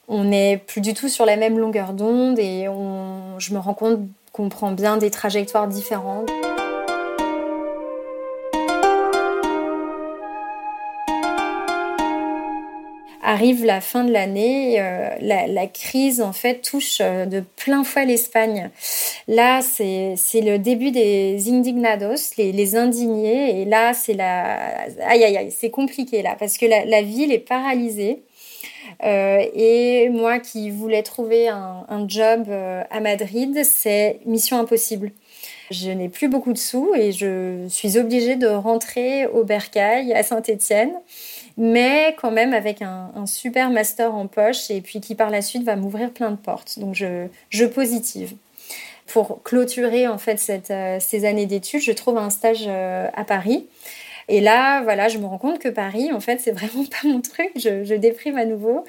on 0.08 0.24
n'est 0.24 0.58
plus 0.58 0.80
du 0.80 0.94
tout 0.94 1.08
sur 1.08 1.26
la 1.26 1.36
même 1.36 1.58
longueur 1.58 1.92
d'onde 1.92 2.38
et 2.38 2.66
je 3.38 3.54
me 3.54 3.58
rends 3.58 3.74
compte 3.74 4.00
qu'on 4.32 4.48
prend 4.48 4.70
bien 4.70 4.96
des 4.98 5.10
trajectoires 5.10 5.66
différentes. 5.66 6.30
Arrive 13.28 13.64
la 13.64 13.80
fin 13.80 14.04
de 14.04 14.12
l'année, 14.12 14.80
euh, 14.80 15.08
la, 15.20 15.66
crise 15.66 16.20
en 16.20 16.32
fait 16.32 16.60
touche 16.62 16.98
euh, 17.00 17.26
de 17.26 17.42
plein 17.56 17.82
fouet 17.82 18.04
l'Espagne. 18.04 18.70
Là, 19.26 19.62
c'est 19.62 20.14
le 20.34 20.58
début 20.58 20.92
des 20.92 21.50
indignados, 21.50 22.36
les, 22.38 22.76
indignés, 22.76 23.62
et 23.62 23.64
là, 23.64 23.94
c'est 23.94 24.14
la, 24.14 24.86
aïe 25.08 25.24
aïe 25.24 25.50
c'est 25.50 25.70
compliqué 25.70 26.22
là 26.22 26.36
parce 26.38 26.56
que 26.56 26.66
la 26.66 27.02
ville 27.02 27.32
est 27.32 27.40
paralysée. 27.40 28.22
Euh, 29.04 29.44
et 29.54 30.08
moi 30.10 30.38
qui 30.38 30.70
voulais 30.70 31.02
trouver 31.02 31.48
un, 31.48 31.84
job 32.08 32.46
euh, 32.48 32.82
à 32.90 33.00
Madrid, 33.00 33.64
c'est 33.64 34.20
mission 34.26 34.58
impossible. 34.58 35.12
Je 35.70 35.90
n'ai 35.90 36.08
plus 36.08 36.28
beaucoup 36.28 36.52
de 36.52 36.58
sous 36.58 36.94
et 36.94 37.12
je 37.12 37.66
suis 37.68 37.98
obligée 37.98 38.36
de 38.36 38.46
rentrer 38.46 39.26
au 39.26 39.42
Bercail 39.44 40.12
à 40.12 40.22
Saint-Étienne, 40.22 40.92
mais 41.56 42.14
quand 42.20 42.30
même 42.30 42.54
avec 42.54 42.82
un, 42.82 43.26
super 43.26 43.70
master 43.70 44.14
en 44.14 44.28
poche 44.28 44.70
et 44.70 44.80
puis 44.80 45.00
qui 45.00 45.16
par 45.16 45.30
la 45.30 45.42
suite 45.42 45.64
va 45.64 45.74
m'ouvrir 45.74 46.12
plein 46.12 46.30
de 46.30 46.36
portes. 46.36 46.78
Donc 46.78 46.94
je, 46.94 47.26
je 47.50 47.64
positive. 47.64 48.34
Pour 49.08 49.42
clôturer 49.42 50.06
en 50.06 50.18
fait 50.18 50.70
euh, 50.70 50.98
ces 51.00 51.24
années 51.24 51.46
d'études, 51.46 51.80
je 51.80 51.92
trouve 51.92 52.18
un 52.18 52.30
stage 52.30 52.68
à 52.68 53.24
Paris 53.24 53.66
et 54.28 54.40
là, 54.40 54.82
voilà, 54.82 55.08
je 55.08 55.18
me 55.18 55.26
rends 55.26 55.38
compte 55.38 55.58
que 55.58 55.68
Paris, 55.68 56.12
en 56.12 56.20
fait, 56.20 56.40
c'est 56.40 56.52
vraiment 56.52 56.84
pas 56.90 57.08
mon 57.08 57.20
truc. 57.20 57.50
Je, 57.56 57.94
déprime 57.94 58.36
à 58.36 58.44
nouveau. 58.44 58.84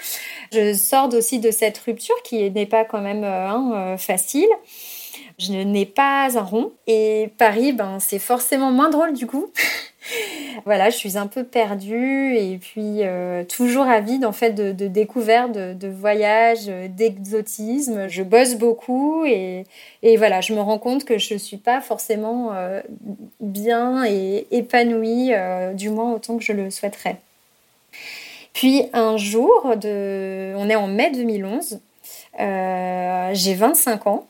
Je 0.52 0.74
sors 0.74 1.14
aussi 1.14 1.40
de 1.40 1.52
cette 1.52 1.78
rupture 1.78 2.16
qui 2.24 2.50
n'est 2.50 2.66
pas 2.66 2.86
quand 2.86 3.02
même 3.02 3.24
euh, 3.24 3.48
hein, 3.48 3.72
euh, 3.76 3.98
facile. 3.98 4.50
Je 5.38 5.54
n'ai 5.54 5.86
pas 5.86 6.38
un 6.38 6.42
rond. 6.42 6.74
Et 6.88 7.32
Paris, 7.38 7.72
ben, 7.72 8.00
c'est 8.00 8.20
forcément 8.20 8.72
moins 8.72 8.90
drôle 8.90 9.14
du 9.14 9.28
coup. 9.28 9.52
voilà, 10.66 10.90
je 10.90 10.98
suis 10.98 11.18
un 11.18 11.28
peu 11.28 11.44
perdue 11.44 12.36
et 12.36 12.58
puis 12.58 13.04
euh, 13.04 13.44
toujours 13.44 13.86
avide 13.86 14.26
en 14.26 14.32
fait 14.32 14.52
de, 14.52 14.88
découvertes, 14.88 15.52
de, 15.52 15.88
voyages, 15.88 16.68
d'exotisme. 16.68 18.08
Je 18.08 18.24
bosse 18.24 18.56
beaucoup 18.56 19.26
et, 19.26 19.66
voilà, 20.18 20.42
je 20.42 20.54
me 20.54 20.62
rends 20.62 20.80
compte 20.80 21.06
que 21.06 21.18
je 21.18 21.34
ne 21.34 21.40
suis 21.40 21.58
pas 21.58 21.82
forcément 21.82 22.54
euh, 22.54 22.82
bien 23.40 24.06
et 24.06 24.48
épanouie, 24.52 25.34
euh, 25.34 25.74
du 25.74 25.90
moins 25.90 26.14
autant 26.14 26.38
que 26.38 26.44
je 26.44 26.54
le 26.54 26.70
souhaiterais. 26.70 27.18
Puis 28.54 28.84
un 28.94 29.18
jour, 29.18 29.62
on 29.66 30.70
est 30.70 30.76
en 30.76 30.88
mai 30.88 31.12
2011, 31.12 31.80
j'ai 33.34 33.54
25 33.54 34.08
ans. 34.08 34.28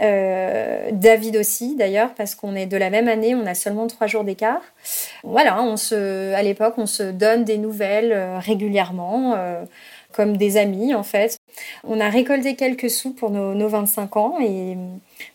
Euh, 0.00 0.90
David 0.92 1.36
aussi, 1.36 1.74
d'ailleurs, 1.74 2.14
parce 2.14 2.34
qu'on 2.34 2.54
est 2.54 2.66
de 2.66 2.76
la 2.76 2.90
même 2.90 3.08
année, 3.08 3.34
on 3.34 3.46
a 3.46 3.54
seulement 3.54 3.86
trois 3.86 4.06
jours 4.06 4.24
d'écart. 4.24 4.62
Voilà, 5.22 5.62
on 5.62 5.76
se, 5.76 6.32
à 6.34 6.42
l'époque, 6.42 6.74
on 6.76 6.86
se 6.86 7.02
donne 7.02 7.44
des 7.44 7.58
nouvelles 7.58 8.12
euh, 8.12 8.38
régulièrement, 8.38 9.34
euh, 9.36 9.64
comme 10.12 10.36
des 10.36 10.56
amis 10.56 10.94
en 10.94 11.02
fait. 11.02 11.38
On 11.84 12.00
a 12.00 12.08
récolté 12.08 12.56
quelques 12.56 12.90
sous 12.90 13.12
pour 13.12 13.30
nos, 13.30 13.54
nos 13.54 13.68
25 13.68 14.16
ans 14.16 14.36
et 14.40 14.76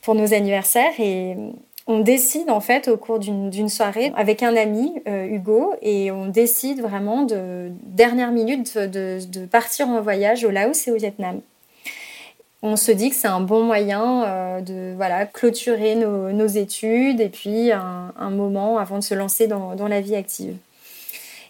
pour 0.01 0.15
nos 0.15 0.33
anniversaires 0.33 0.99
et 0.99 1.35
on 1.87 1.99
décide 1.99 2.49
en 2.49 2.61
fait 2.61 2.87
au 2.87 2.97
cours 2.97 3.19
d'une 3.19 3.69
soirée 3.69 4.11
avec 4.15 4.43
un 4.43 4.55
ami, 4.55 5.01
Hugo, 5.07 5.73
et 5.81 6.11
on 6.11 6.27
décide 6.27 6.79
vraiment 6.79 7.23
de 7.23 7.71
dernière 7.83 8.31
minute 8.31 8.77
de, 8.77 9.19
de 9.27 9.45
partir 9.45 9.89
en 9.89 9.99
voyage 9.99 10.45
au 10.45 10.51
Laos 10.51 10.87
et 10.87 10.91
au 10.91 10.95
Vietnam 10.95 11.41
on 12.63 12.75
se 12.75 12.91
dit 12.91 13.09
que 13.09 13.15
c'est 13.15 13.27
un 13.27 13.41
bon 13.41 13.63
moyen 13.63 14.23
euh, 14.23 14.61
de 14.61 14.93
voilà, 14.95 15.25
clôturer 15.25 15.95
nos, 15.95 16.47
études 16.47 17.19
et 17.21 17.29
puis 17.29 17.71
un, 17.71 18.29
moment 18.29 18.77
avant 18.77 18.97
de 18.97 19.03
se 19.03 19.13
lancer 19.13 19.47
dans, 19.47 19.87
la 19.87 20.01
vie 20.01 20.15
active. 20.15 20.55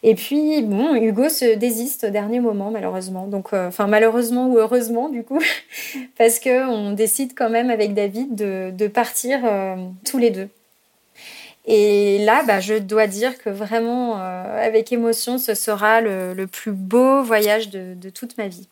Et 0.03 0.15
puis, 0.15 0.63
bon, 0.63 0.95
Hugo 0.95 1.29
se 1.29 1.55
désiste 1.55 2.05
au 2.05 2.09
dernier 2.09 2.39
moment, 2.39 2.71
malheureusement. 2.71 3.27
Donc, 3.27 3.53
euh, 3.53 3.67
enfin, 3.67 3.85
malheureusement 3.85 4.47
ou 4.47 4.57
heureusement, 4.57 5.09
du 5.09 5.23
coup, 5.23 5.39
parce 6.17 6.39
qu'on 6.39 6.91
décide 6.93 7.33
quand 7.35 7.49
même 7.49 7.69
avec 7.69 7.93
David 7.93 8.33
de, 8.35 8.87
partir 8.87 9.41
euh, 9.43 9.75
tous 10.05 10.17
les 10.17 10.31
deux. 10.31 10.49
Et 11.65 12.17
là, 12.25 12.43
bah, 12.43 12.59
je 12.59 12.73
dois 12.75 13.07
dire 13.07 13.37
que 13.37 13.49
vraiment, 13.49 14.15
avec 14.15 14.91
émotion, 14.91 15.37
ce 15.37 15.53
sera 15.53 16.01
le, 16.01 16.45
plus 16.45 16.71
beau 16.71 17.21
voyage 17.21 17.69
de 17.69 18.09
toute 18.09 18.37
ma 18.37 18.47
vie 18.47 18.67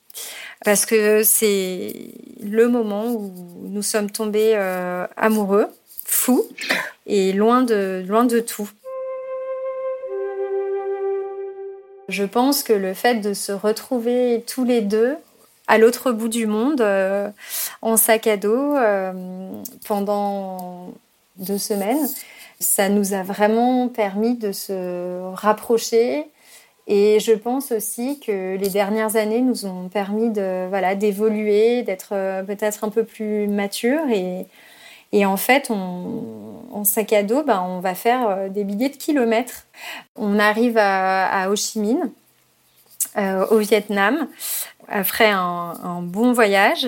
parce 0.65 0.85
que 0.85 1.23
c'est 1.23 1.93
le 2.41 2.67
moment 2.67 3.07
où 3.07 3.33
nous 3.63 3.81
sommes 3.81 4.11
tombés 4.11 4.53
euh, 4.55 5.07
amoureux, 5.15 5.67
fous 6.05 6.45
et 7.05 7.33
loin 7.33 7.61
de, 7.61 8.03
loin 8.07 8.25
de 8.25 8.39
tout. 8.39 8.69
Je 12.09 12.23
pense 12.23 12.63
que 12.63 12.73
le 12.73 12.93
fait 12.93 13.15
de 13.15 13.33
se 13.33 13.51
retrouver 13.51 14.43
tous 14.47 14.65
les 14.65 14.81
deux 14.81 15.15
à 15.67 15.77
l'autre 15.77 16.11
bout 16.11 16.29
du 16.29 16.47
monde, 16.47 16.81
euh, 16.81 17.29
en 17.83 17.95
sac 17.95 18.25
à 18.25 18.37
dos, 18.37 18.75
euh, 18.75 19.13
pendant 19.85 20.91
deux 21.37 21.59
semaines, 21.59 22.07
ça 22.59 22.89
nous 22.89 23.13
a 23.13 23.23
vraiment 23.23 23.87
permis 23.87 24.35
de 24.35 24.51
se 24.51 25.31
rapprocher, 25.33 26.25
et 26.87 27.19
je 27.19 27.33
pense 27.33 27.71
aussi 27.71 28.19
que 28.19 28.57
les 28.57 28.69
dernières 28.69 29.15
années 29.15 29.41
nous 29.41 29.65
ont 29.65 29.89
permis 29.89 30.29
de 30.29 30.67
voilà 30.69 30.95
d'évoluer, 30.95 31.83
d'être 31.83 32.09
euh, 32.13 32.43
peut-être 32.43 32.83
un 32.83 32.89
peu 32.89 33.03
plus 33.03 33.47
mature 33.47 34.09
et, 34.09 34.47
et 35.11 35.25
en 35.25 35.37
fait, 35.37 35.71
on, 35.71 36.63
en 36.71 36.83
sac 36.83 37.13
à 37.13 37.23
dos, 37.23 37.43
ben, 37.43 37.61
on 37.61 37.79
va 37.79 37.95
faire 37.95 38.29
euh, 38.29 38.49
des 38.49 38.63
milliers 38.63 38.89
de 38.89 38.95
kilomètres. 38.95 39.65
On 40.15 40.37
arrive 40.39 40.77
à, 40.77 41.49
Ho 41.49 41.55
Chi 41.55 41.79
Minh, 41.79 42.11
euh, 43.17 43.45
au 43.47 43.57
Vietnam, 43.57 44.27
après 44.87 45.29
un, 45.29 46.01
bon 46.03 46.33
voyage. 46.33 46.87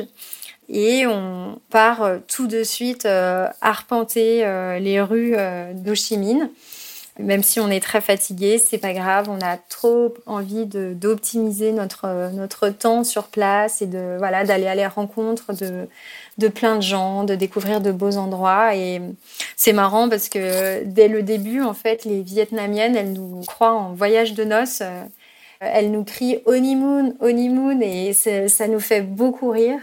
Et 0.74 1.06
on 1.06 1.60
part 1.70 2.10
tout 2.28 2.48
de 2.48 2.64
suite 2.64 3.06
arpenter 3.06 4.46
les 4.80 5.02
rues 5.02 5.36
d'Ho 5.74 5.94
Même 7.20 7.44
si 7.44 7.60
on 7.60 7.70
est 7.70 7.84
très 7.84 8.00
fatigué, 8.00 8.58
c'est 8.58 8.78
pas 8.78 8.94
grave. 8.94 9.28
On 9.30 9.42
a 9.42 9.58
trop 9.58 10.14
envie 10.26 10.66
d'optimiser 10.66 11.74
notre 11.74 12.32
notre 12.32 12.70
temps 12.70 13.04
sur 13.04 13.28
place 13.28 13.82
et 13.82 13.86
de 13.86 14.16
voilà 14.18 14.46
d'aller 14.46 14.68
à 14.68 14.76
la 14.76 14.88
rencontre 14.88 15.52
de 15.52 15.90
de 16.38 16.48
plein 16.48 16.78
de 16.78 16.82
gens, 16.82 17.26
de 17.26 17.36
découvrir 17.36 17.82
de 17.82 17.92
beaux 17.92 18.16
endroits. 18.16 18.74
Et 18.74 19.02
c'est 19.58 19.74
marrant 19.74 20.08
parce 20.08 20.30
que 20.30 20.84
dès 20.86 21.10
le 21.10 21.22
début, 21.22 21.62
en 21.62 21.74
fait, 21.74 22.06
les 22.06 22.22
Vietnamiennes, 22.22 22.96
elles 22.96 23.12
nous 23.12 23.42
croient 23.46 23.74
en 23.74 23.94
voyage 23.94 24.34
de 24.34 24.46
noces. 24.46 24.84
Elles 25.60 25.92
nous 25.92 26.04
crient 26.04 26.40
honeymoon, 26.46 27.16
honeymoon, 27.20 27.82
et 27.82 28.14
ça 28.14 28.68
nous 28.68 28.80
fait 28.80 29.02
beaucoup 29.02 29.52
rire. 29.52 29.80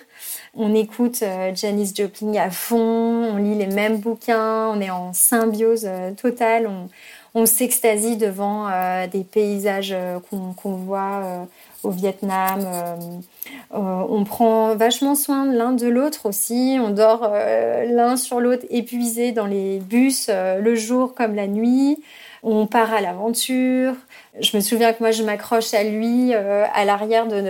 On 0.55 0.75
écoute 0.75 1.21
euh, 1.23 1.55
Janice 1.55 1.95
Joplin 1.95 2.35
à 2.35 2.51
fond, 2.51 2.79
on 2.79 3.37
lit 3.37 3.55
les 3.55 3.67
mêmes 3.67 3.99
bouquins, 3.99 4.69
on 4.69 4.81
est 4.81 4.91
en 4.91 5.13
symbiose 5.13 5.85
euh, 5.87 6.13
totale, 6.13 6.67
on, 6.67 6.89
on 7.35 7.47
s'extasie 7.47 8.17
devant 8.17 8.67
euh, 8.69 9.07
des 9.07 9.25
paysages 9.25 9.95
qu'on 10.31 10.73
voit 10.73 11.47
au 11.85 11.91
Vietnam. 11.91 12.67
on 13.71 14.25
prend 14.25 14.75
vachement 14.75 15.15
soin 15.15 15.47
l'un 15.47 15.73
de 15.73 15.87
l'autre 15.87 16.27
aussi. 16.27 16.79
On 16.81 16.91
dort 16.91 17.31
l'un 17.31 18.17
sur 18.17 18.41
l'autre 18.41 18.65
épuisé 18.71 19.31
dans 19.31 19.47
les 19.47 19.79
bus 19.79 20.29
le 20.31 20.75
jour 20.75 21.15
comme 21.15 21.35
la 21.35 21.47
nuit. 21.47 21.99
On 22.43 22.67
part 22.67 22.93
à 22.93 23.01
l'aventure. 23.01 23.95
Je 24.41 24.57
me 24.57 24.61
souviens 24.63 24.93
que 24.93 24.99
moi, 25.01 25.11
je 25.11 25.23
m'accroche 25.23 25.75
à 25.75 25.83
lui 25.83 26.35
euh, 26.35 26.65
à 26.73 26.85
l'arrière 26.85 27.27
de, 27.27 27.41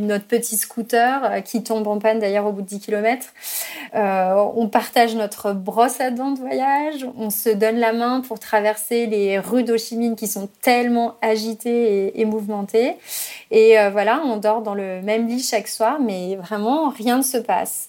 notre 0.00 0.24
petit 0.24 0.56
scooter 0.56 1.24
euh, 1.24 1.40
qui 1.40 1.62
tombe 1.62 1.86
en 1.86 1.98
panne 1.98 2.18
d'ailleurs 2.18 2.46
au 2.46 2.52
bout 2.52 2.62
de 2.62 2.66
10 2.66 2.80
km. 2.80 3.26
Euh, 3.94 4.34
on 4.56 4.68
partage 4.68 5.14
notre 5.14 5.52
brosse 5.52 6.00
à 6.00 6.10
dents 6.10 6.30
de 6.30 6.38
voyage. 6.38 7.06
On 7.18 7.30
se 7.30 7.50
donne 7.50 7.76
la 7.76 7.92
main 7.92 8.20
pour 8.20 8.38
traverser 8.38 9.06
les 9.06 9.38
rues 9.38 9.64
d'Ho 9.64 9.76
Chi 9.76 9.96
Minh 9.96 10.16
qui 10.16 10.26
sont 10.26 10.48
tellement 10.62 11.16
agitées 11.20 12.18
et, 12.18 12.24
mouvementées. 12.24 12.96
Et 13.50 13.76
voilà, 13.90 14.22
on 14.24 14.38
dort 14.38 14.62
dans 14.62 14.74
le 14.74 15.02
même 15.02 15.26
lit 15.26 15.42
chaque 15.42 15.68
soir, 15.68 15.98
mais 16.00 16.36
vraiment, 16.36 16.88
rien 16.88 17.18
ne 17.18 17.22
se 17.22 17.36
passe 17.38 17.88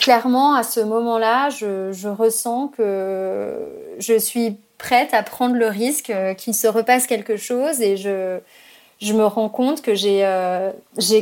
clairement, 0.00 0.54
à 0.54 0.62
ce 0.62 0.80
moment-là, 0.80 1.50
je, 1.50 2.08
ressens 2.08 2.68
que 2.68 3.54
je 3.98 4.18
suis 4.18 4.58
prête 4.80 5.12
à 5.12 5.22
prendre 5.22 5.54
le 5.54 5.66
risque 5.66 6.10
euh, 6.10 6.32
qu'il 6.34 6.54
se 6.54 6.66
repasse 6.66 7.06
quelque 7.06 7.36
chose 7.36 7.82
et 7.82 7.98
je, 7.98 8.38
je 9.00 9.12
me 9.12 9.24
rends 9.26 9.50
compte 9.50 9.82
que 9.82 9.94
j'ai 9.94 10.24
euh, 10.24 10.72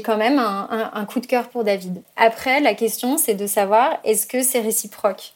quand 0.04 0.16
même 0.16 0.38
un, 0.38 0.90
un, 0.94 1.04
coup 1.04 1.18
de 1.18 1.26
cœur 1.26 1.48
pour 1.48 1.64
David. 1.64 2.00
Après, 2.16 2.60
la 2.60 2.74
question, 2.74 3.18
c'est 3.18 3.34
de 3.34 3.46
savoir 3.48 3.98
est-ce 4.04 4.26
que 4.26 4.42
c'est 4.42 4.60
réciproque? 4.60 5.32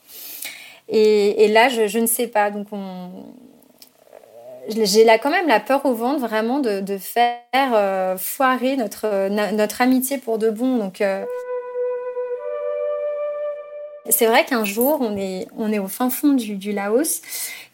Et, 0.88 1.44
et, 1.44 1.48
là, 1.48 1.68
je, 1.68 1.88
je, 1.88 1.98
ne 1.98 2.06
sais 2.06 2.28
pas. 2.28 2.50
Donc, 2.50 2.68
on... 2.70 3.10
j'ai 4.68 5.04
quand 5.20 5.30
même 5.30 5.48
la 5.48 5.60
peur 5.60 5.84
au 5.84 5.94
ventre 5.94 6.20
vraiment 6.20 6.60
de, 6.60 6.80
de 6.80 6.98
faire 6.98 7.40
euh, 7.74 8.16
foirer 8.16 8.76
notre, 8.76 9.28
notre 9.52 9.80
amitié 9.82 10.18
pour 10.18 10.38
de 10.38 10.50
bon. 10.50 10.76
Donc, 10.76 11.02
c'est 14.08 14.26
vrai 14.26 14.44
qu'un 14.44 14.64
jour, 14.64 14.98
on 15.00 15.16
est, 15.16 15.46
on 15.56 15.72
est 15.72 15.78
au 15.78 15.88
fin 15.88 16.10
fond 16.10 16.32
du, 16.32 16.72
Laos, 16.72 17.22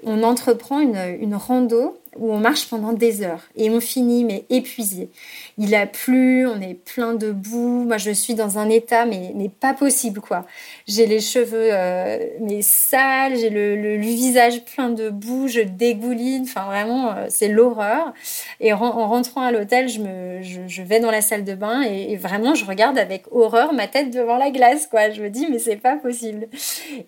on 0.03 0.23
entreprend 0.23 0.81
une, 0.81 0.97
une 1.21 1.35
rando 1.35 1.99
où 2.17 2.33
on 2.33 2.39
marche 2.39 2.69
pendant 2.69 2.93
des 2.93 3.23
heures 3.23 3.43
et 3.57 3.71
on 3.71 3.81
finit 3.81 4.25
mais 4.25 4.45
épuisé. 4.51 5.11
Il 5.57 5.75
a 5.75 5.87
plu, 5.87 6.47
on 6.47 6.61
est 6.61 6.75
plein 6.75 7.15
de 7.15 7.31
boue. 7.31 7.85
Moi, 7.85 7.99
je 7.99 8.11
suis 8.11 8.35
dans 8.35 8.59
un 8.59 8.69
état 8.69 9.07
mais, 9.07 9.33
mais 9.35 9.49
pas 9.49 9.75
possible 9.75 10.21
quoi. 10.21 10.47
J'ai 10.87 11.07
les 11.07 11.21
cheveux 11.21 11.71
euh, 11.73 12.19
mais 12.41 12.63
sales, 12.63 13.37
j'ai 13.37 13.51
le, 13.51 13.77
le, 13.77 13.97
visage 13.99 14.65
plein 14.65 14.91
de 14.91 15.11
boue, 15.11 15.49
je 15.49 15.61
dégouline. 15.61 16.43
Enfin 16.45 16.65
vraiment, 16.67 17.11
euh, 17.11 17.27
c'est 17.29 17.49
l'horreur. 17.49 18.13
Et 18.61 18.73
en, 18.73 18.79
rentrant 19.09 19.43
à 19.43 19.53
l'hôtel, 19.53 19.89
je 19.89 20.01
me, 20.01 20.43
je, 20.43 20.83
vais 20.83 21.01
dans 21.01 21.11
la 21.11 21.21
salle 21.21 21.45
de 21.45 21.55
bain 21.55 21.83
et, 21.83 22.13
et, 22.13 22.17
vraiment 22.17 22.55
je 22.55 22.65
regarde 22.65 22.99
avec 22.99 23.25
horreur 23.31 23.73
ma 23.73 23.87
tête 23.87 24.11
devant 24.11 24.37
la 24.37 24.51
glace 24.51 24.87
quoi. 24.87 25.11
Je 25.11 25.23
me 25.23 25.31
dis 25.31 25.47
mais 25.51 25.59
c'est 25.59 25.77
pas 25.77 25.97
possible. 25.97 26.49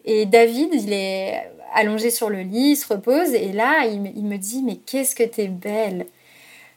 Et 0.05 0.27
David, 0.27 0.69
il 0.73 0.93
est 0.93 1.51
allongé 1.75 2.11
sur 2.11 2.31
le 2.31 2.41
lit, 2.41 2.77
se 2.77 2.87
repose 2.87 3.35
et 3.35 3.53
là 3.53 3.87
il 3.87 4.13
il 4.17 4.25
me 4.25 4.37
dit 4.37 4.63
mais 4.63 4.77
qu'est-ce 4.77 5.15
que 5.15 5.25
t'es 5.25 5.49
belle 5.49 6.07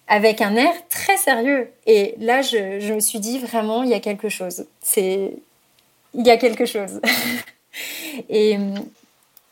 avec 0.07 0.41
un 0.41 0.55
air 0.55 0.73
très 0.89 1.17
sérieux. 1.17 1.69
Et 1.85 2.15
là, 2.19 2.41
je, 2.41 2.79
je, 2.79 2.93
me 2.93 2.99
suis 2.99 3.19
dit 3.19 3.39
vraiment, 3.39 3.83
il 3.83 3.89
y 3.89 3.93
a 3.93 3.99
quelque 3.99 4.29
chose. 4.29 4.65
C'est, 4.81 5.33
il 6.13 6.25
y 6.25 6.29
a 6.29 6.37
quelque 6.37 6.65
chose. 6.65 6.99
et 8.29 8.57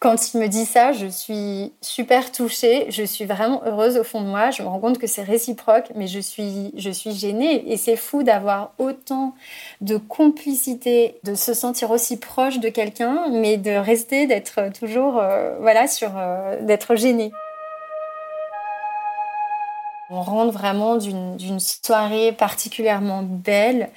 quand 0.01 0.33
il 0.33 0.39
me 0.39 0.47
dit 0.47 0.65
ça, 0.65 0.93
je 0.93 1.05
suis 1.05 1.71
super 1.79 2.31
touchée. 2.31 2.87
Je 2.89 3.03
suis 3.03 3.25
vraiment 3.25 3.61
heureuse 3.67 3.97
au 3.97 4.03
fond 4.03 4.21
de 4.21 4.25
moi. 4.25 4.49
Je 4.49 4.63
me 4.63 4.67
rends 4.67 4.79
compte 4.79 4.97
que 4.97 5.05
c'est 5.05 5.21
réciproque, 5.21 5.91
mais 5.93 6.07
je 6.07 6.19
suis, 6.19 6.73
gênée. 7.13 7.71
Et 7.71 7.77
c'est 7.77 7.95
fou 7.95 8.23
d'avoir 8.23 8.73
autant 8.79 9.35
de 9.79 9.97
complicité, 9.97 11.19
de 11.23 11.35
se 11.35 11.53
sentir 11.53 11.91
aussi 11.91 12.17
proche 12.17 12.59
de 12.59 12.69
quelqu'un, 12.69 13.27
mais 13.29 13.57
de 13.57 13.69
rester, 13.69 14.25
d'être 14.25 14.73
toujours, 14.73 15.19
euh, 15.19 15.55
voilà, 15.59 15.87
sur, 15.87 16.17
euh, 16.17 16.59
d'être 16.63 16.95
gênée. 16.95 17.31
On 20.09 20.23
rentre 20.23 20.51
vraiment 20.51 20.95
d'une 20.95 21.59
soirée 21.59 22.31
particulièrement 22.31 23.21
belle. 23.21 23.91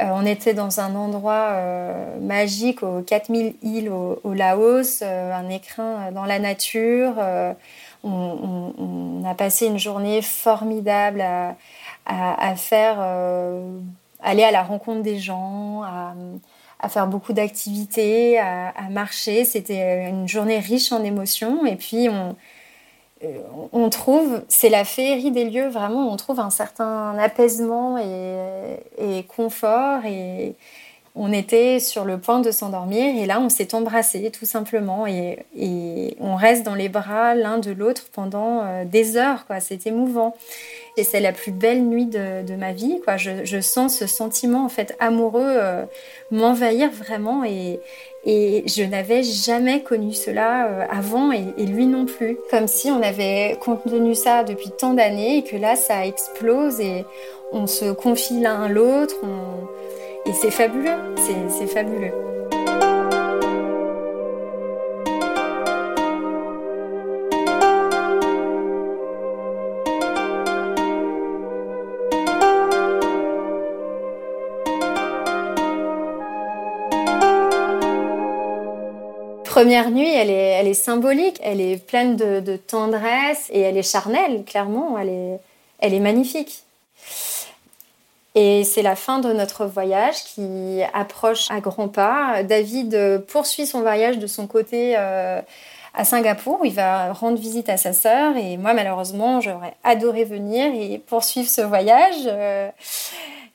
Euh, 0.00 0.04
on 0.12 0.26
était 0.26 0.52
dans 0.52 0.80
un 0.80 0.94
endroit 0.94 1.52
euh, 1.52 2.18
magique 2.20 2.82
aux 2.82 3.00
4000 3.00 3.54
îles 3.62 3.88
au, 3.88 4.34
Laos, 4.34 5.00
euh, 5.02 5.32
un 5.32 5.48
écrin 5.48 6.12
dans 6.12 6.24
la 6.24 6.38
nature. 6.38 7.14
On, 8.04 9.22
a 9.26 9.34
passé 9.34 9.66
une 9.66 9.78
journée 9.78 10.22
formidable 10.22 11.24
à, 12.06 12.56
faire, 12.56 13.00
aller 14.22 14.44
à 14.44 14.50
la 14.52 14.62
rencontre 14.62 15.02
des 15.02 15.18
gens, 15.18 15.82
à, 15.82 16.88
faire 16.88 17.08
beaucoup 17.08 17.32
d'activités, 17.32 18.38
à, 18.38 18.68
à, 18.68 18.88
marcher. 18.90 19.44
C'était 19.44 20.08
une 20.08 20.28
journée 20.28 20.58
riche 20.58 20.92
en 20.92 21.02
émotions. 21.02 21.66
Et 21.66 21.74
puis, 21.74 22.08
on, 22.08 22.36
on 23.72 23.88
trouve, 23.88 24.42
c'est 24.48 24.68
la 24.68 24.84
féerie 24.84 25.30
des 25.30 25.44
lieux, 25.44 25.68
vraiment, 25.68 26.12
on 26.12 26.16
trouve 26.16 26.40
un 26.40 26.50
certain 26.50 27.16
apaisement 27.18 27.98
et, 27.98 29.24
confort. 29.24 30.04
Et 30.04 30.54
on 31.14 31.32
était 31.32 31.80
sur 31.80 32.04
le 32.04 32.18
point 32.18 32.40
de 32.40 32.50
s'endormir 32.50 33.16
et 33.16 33.24
là, 33.24 33.40
on 33.40 33.48
s'est 33.48 33.74
embrassé 33.74 34.30
tout 34.30 34.44
simplement 34.44 35.06
et, 35.06 35.38
on 36.20 36.36
reste 36.36 36.64
dans 36.64 36.74
les 36.74 36.90
bras 36.90 37.34
l'un 37.34 37.58
de 37.58 37.70
l'autre 37.70 38.06
pendant 38.12 38.62
euh, 38.62 38.84
des 38.84 39.16
heures. 39.16 39.46
Quoi. 39.46 39.60
C'est 39.60 39.86
émouvant. 39.86 40.36
Et 40.98 41.04
c'est 41.04 41.20
la 41.20 41.32
plus 41.32 41.52
belle 41.52 41.82
nuit 41.82 42.06
de, 42.06 42.56
ma 42.56 42.72
vie. 42.72 43.00
Quoi. 43.04 43.16
Je, 43.16 43.60
sens 43.60 43.98
ce 43.98 44.06
sentiment 44.06 44.64
en 44.64 44.68
fait 44.68 44.96
amoureux 44.98 45.42
euh, 45.44 45.84
m'envahir 46.30 46.90
vraiment 46.90 47.44
et, 47.44 47.80
je 48.24 48.82
n'avais 48.82 49.22
jamais 49.22 49.82
connu 49.82 50.12
cela 50.12 50.66
euh, 50.66 50.84
avant 50.90 51.30
et, 51.32 51.64
lui 51.64 51.86
non 51.86 52.06
plus. 52.06 52.38
Comme 52.50 52.66
si 52.66 52.90
on 52.90 53.02
avait 53.02 53.56
contenu 53.60 54.14
ça 54.14 54.42
depuis 54.42 54.70
tant 54.70 54.94
d'années 54.94 55.38
et 55.38 55.42
que 55.44 55.56
là 55.56 55.76
ça 55.76 56.06
explose 56.06 56.80
et 56.80 57.04
on 57.52 57.66
se 57.66 57.92
confie 57.92 58.40
l'un 58.40 58.64
à 58.64 58.68
l'autre. 58.68 59.16
Et 60.24 60.32
c'est 60.32 60.50
fabuleux, 60.50 61.14
c'est 61.48 61.68
fabuleux. 61.68 62.25
Première 79.56 79.90
nuit, 79.90 80.12
elle 80.12 80.28
est, 80.28 80.52
elle 80.60 80.68
est 80.68 80.74
symbolique, 80.74 81.40
elle 81.42 81.62
est 81.62 81.78
pleine 81.78 82.14
de, 82.14 82.56
tendresse 82.56 83.48
et 83.50 83.60
elle 83.60 83.78
est 83.78 83.90
charnelle, 83.90 84.44
clairement, 84.44 84.98
elle 84.98 85.08
est, 85.08 85.40
elle 85.78 85.94
est 85.94 86.00
magnifique. 86.00 86.62
Et 88.34 88.64
c'est 88.64 88.82
la 88.82 88.96
fin 88.96 89.18
de 89.18 89.32
notre 89.32 89.64
voyage 89.64 90.24
qui 90.24 90.80
approche 90.92 91.50
à 91.50 91.60
grands 91.60 91.88
pas. 91.88 92.42
David 92.42 93.24
poursuit 93.28 93.64
son 93.64 93.80
voyage 93.80 94.18
de 94.18 94.26
son 94.26 94.46
côté 94.46 94.92
euh, 94.98 95.40
à 95.94 96.04
Singapour 96.04 96.60
où 96.60 96.66
il 96.66 96.74
va 96.74 97.14
rendre 97.14 97.38
visite 97.38 97.70
à 97.70 97.78
sa 97.78 97.94
sœur. 97.94 98.36
Et 98.36 98.58
moi, 98.58 98.74
malheureusement, 98.74 99.40
j'aurais 99.40 99.72
adoré 99.84 100.24
venir 100.24 100.70
et 100.74 100.98
poursuivre 100.98 101.48
ce 101.48 101.62
voyage. 101.62 102.26
Euh, 102.26 102.68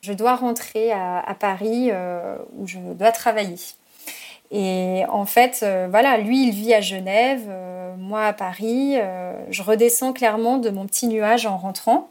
je 0.00 0.12
dois 0.12 0.34
rentrer 0.34 0.90
à, 0.90 1.36
Paris 1.38 1.90
euh, 1.92 2.34
où 2.58 2.66
je 2.66 2.78
dois 2.78 3.12
travailler. 3.12 3.54
Et 4.54 5.04
en 5.08 5.24
fait, 5.24 5.60
euh, 5.62 5.88
voilà, 5.90 6.18
lui, 6.18 6.48
il 6.48 6.50
vit 6.50 6.74
à 6.74 6.82
Genève, 6.82 7.46
euh, 7.48 7.96
moi 7.96 8.26
à 8.26 8.32
Paris. 8.34 8.96
Euh, 8.96 9.32
je 9.48 9.62
redescends 9.62 10.12
clairement 10.12 10.58
de 10.58 10.68
mon 10.68 10.86
petit 10.86 11.08
nuage 11.08 11.46
en 11.46 11.56
rentrant. 11.56 12.10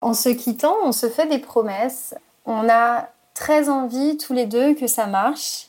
En 0.00 0.14
se 0.14 0.30
quittant, 0.30 0.74
on 0.84 0.92
se 0.92 1.10
fait 1.10 1.26
des 1.26 1.38
promesses. 1.38 2.14
On 2.46 2.66
a 2.70 3.10
très 3.34 3.68
envie 3.68 4.16
tous 4.16 4.32
les 4.32 4.46
deux 4.46 4.74
que 4.74 4.86
ça 4.86 5.06
marche. 5.06 5.66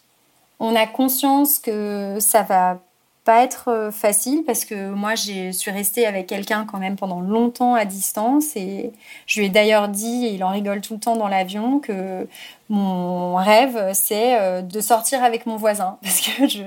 On 0.60 0.76
a 0.78 0.88
conscience 0.88 1.60
que 1.60 2.18
ça 2.22 2.44
va 2.44 2.80
pas 3.28 3.44
être 3.44 3.68
euh, 3.68 3.92
facile 3.92 4.44
parce 4.46 4.64
que 4.64 4.90
moi, 4.90 5.16
je 5.16 5.52
suis 5.52 5.70
restée 5.70 6.08
avec 6.08 6.28
quelqu'un 6.28 6.66
quand 6.66 6.78
même 6.78 6.96
pendant 6.96 7.20
longtemps 7.20 7.76
à 7.76 7.84
distance 7.84 8.56
et 8.56 8.94
je 9.26 9.42
lui 9.42 9.48
ai 9.48 9.50
d'ailleurs 9.50 9.90
dit, 9.90 10.28
et 10.28 10.34
il 10.36 10.46
en 10.46 10.50
rigole 10.50 10.80
tout 10.80 10.94
le 10.94 11.00
temps 11.02 11.18
dans 11.18 11.28
l'avion, 11.28 11.80
que 11.80 12.26
mon 12.70 13.36
rêve, 13.36 13.92
c'est 13.94 14.40
euh, 14.40 14.62
de 14.62 14.80
sortir 14.80 15.26
avec 15.26 15.46
mon 15.46 15.58
voisin 15.58 15.98
parce 16.04 16.22
que 16.22 16.48
je, 16.48 16.64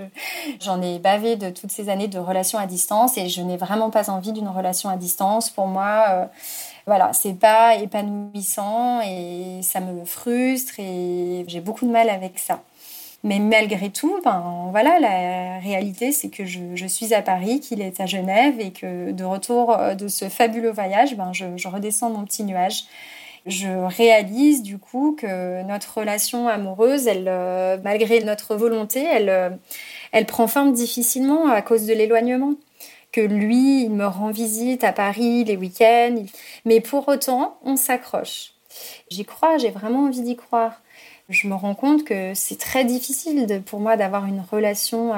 j'en 0.61 0.83
ai 0.83 0.99
bavé 0.99 1.37
de 1.37 1.49
toutes 1.49 1.73
ces 1.73 1.89
années 1.89 2.09
de 2.09 2.19
relations 2.19 2.59
à 2.59 2.67
distance 2.67 3.17
et 3.17 3.31
je 3.31 3.41
n'ai 3.41 3.57
vraiment 3.57 3.89
pas 3.89 4.11
envie 4.11 4.33
d'une 4.33 4.49
relation 4.49 4.91
à 4.91 4.99
distance. 4.99 5.49
Pour 5.49 5.67
moi, 5.67 6.05
euh, 6.11 6.27
voilà, 6.87 7.15
c'est 7.15 7.39
pas 7.41 7.77
épanouissant 7.77 9.01
et 9.01 9.61
ça 9.63 9.81
me 9.81 10.05
frustre 10.05 10.75
et 10.79 11.47
j'ai 11.49 11.61
beaucoup 11.61 11.87
de 11.87 11.91
mal 11.91 12.11
avec 12.11 12.39
ça. 12.39 12.61
Mais 13.23 13.39
malgré 13.39 13.91
tout, 13.91 14.19
ben, 14.25 14.69
voilà, 14.71 14.99
la 14.99 15.59
réalité, 15.59 16.11
c'est 16.11 16.31
que 16.31 16.47
je, 16.47 16.87
suis 16.87 17.13
à 17.13 17.21
Paris, 17.21 17.61
qu'il 17.61 17.83
est 17.83 18.01
à 18.01 18.07
Genève 18.07 18.59
et 18.61 18.73
que 18.73 19.11
de 19.13 19.25
retour 19.25 19.77
euh, 19.77 19.95
de 19.95 20.09
ce 20.09 20.31
fabuleux 20.31 20.71
voyage, 20.71 21.17
ben, 21.17 21.33
je, 21.33 21.69
redescends 21.69 22.11
mon 22.11 22.25
petit 22.25 22.45
nuage. 22.45 22.85
Je 23.47 23.69
réalise 23.69 24.63
du 24.63 24.79
coup 24.79 25.17
que 25.19 25.63
notre 25.65 25.99
relation 25.99 26.49
amoureuse, 26.49 27.07
elle, 27.07 27.27
euh, 27.29 27.77
malgré 27.85 28.23
notre 28.25 28.55
volonté, 28.57 29.03
elle, 29.05 29.29
euh, 29.29 29.51
elle 30.13 30.27
prend 30.27 30.47
forme 30.47 30.73
difficilement 30.73 31.49
à 31.49 31.61
cause 31.63 31.87
de 31.87 31.93
l'éloignement. 31.93 32.55
Que 33.13 33.21
lui, 33.21 33.85
il 33.85 33.91
me 33.91 34.07
rend 34.07 34.31
visite 34.31 34.85
à 34.85 34.93
Paris 34.93 35.45
les 35.45 35.57
week-ends, 35.57 36.25
mais 36.65 36.81
pour 36.81 37.09
autant, 37.09 37.59
on 37.65 37.77
s'accroche. 37.77 38.53
J'y 39.11 39.25
crois, 39.25 39.59
j'ai 39.59 39.71
vraiment 39.71 40.07
envie 40.07 40.23
d'y 40.23 40.37
croire. 40.37 40.81
Je 41.29 41.47
me 41.47 41.55
rends 41.55 41.75
compte 41.75 42.05
que 42.05 42.35
c'est 42.35 42.59
très 42.59 42.85
difficile 42.85 43.63
pour 43.65 43.81
moi 43.81 43.97
d'avoir 43.97 44.27
une 44.27 44.41
relation 44.41 45.13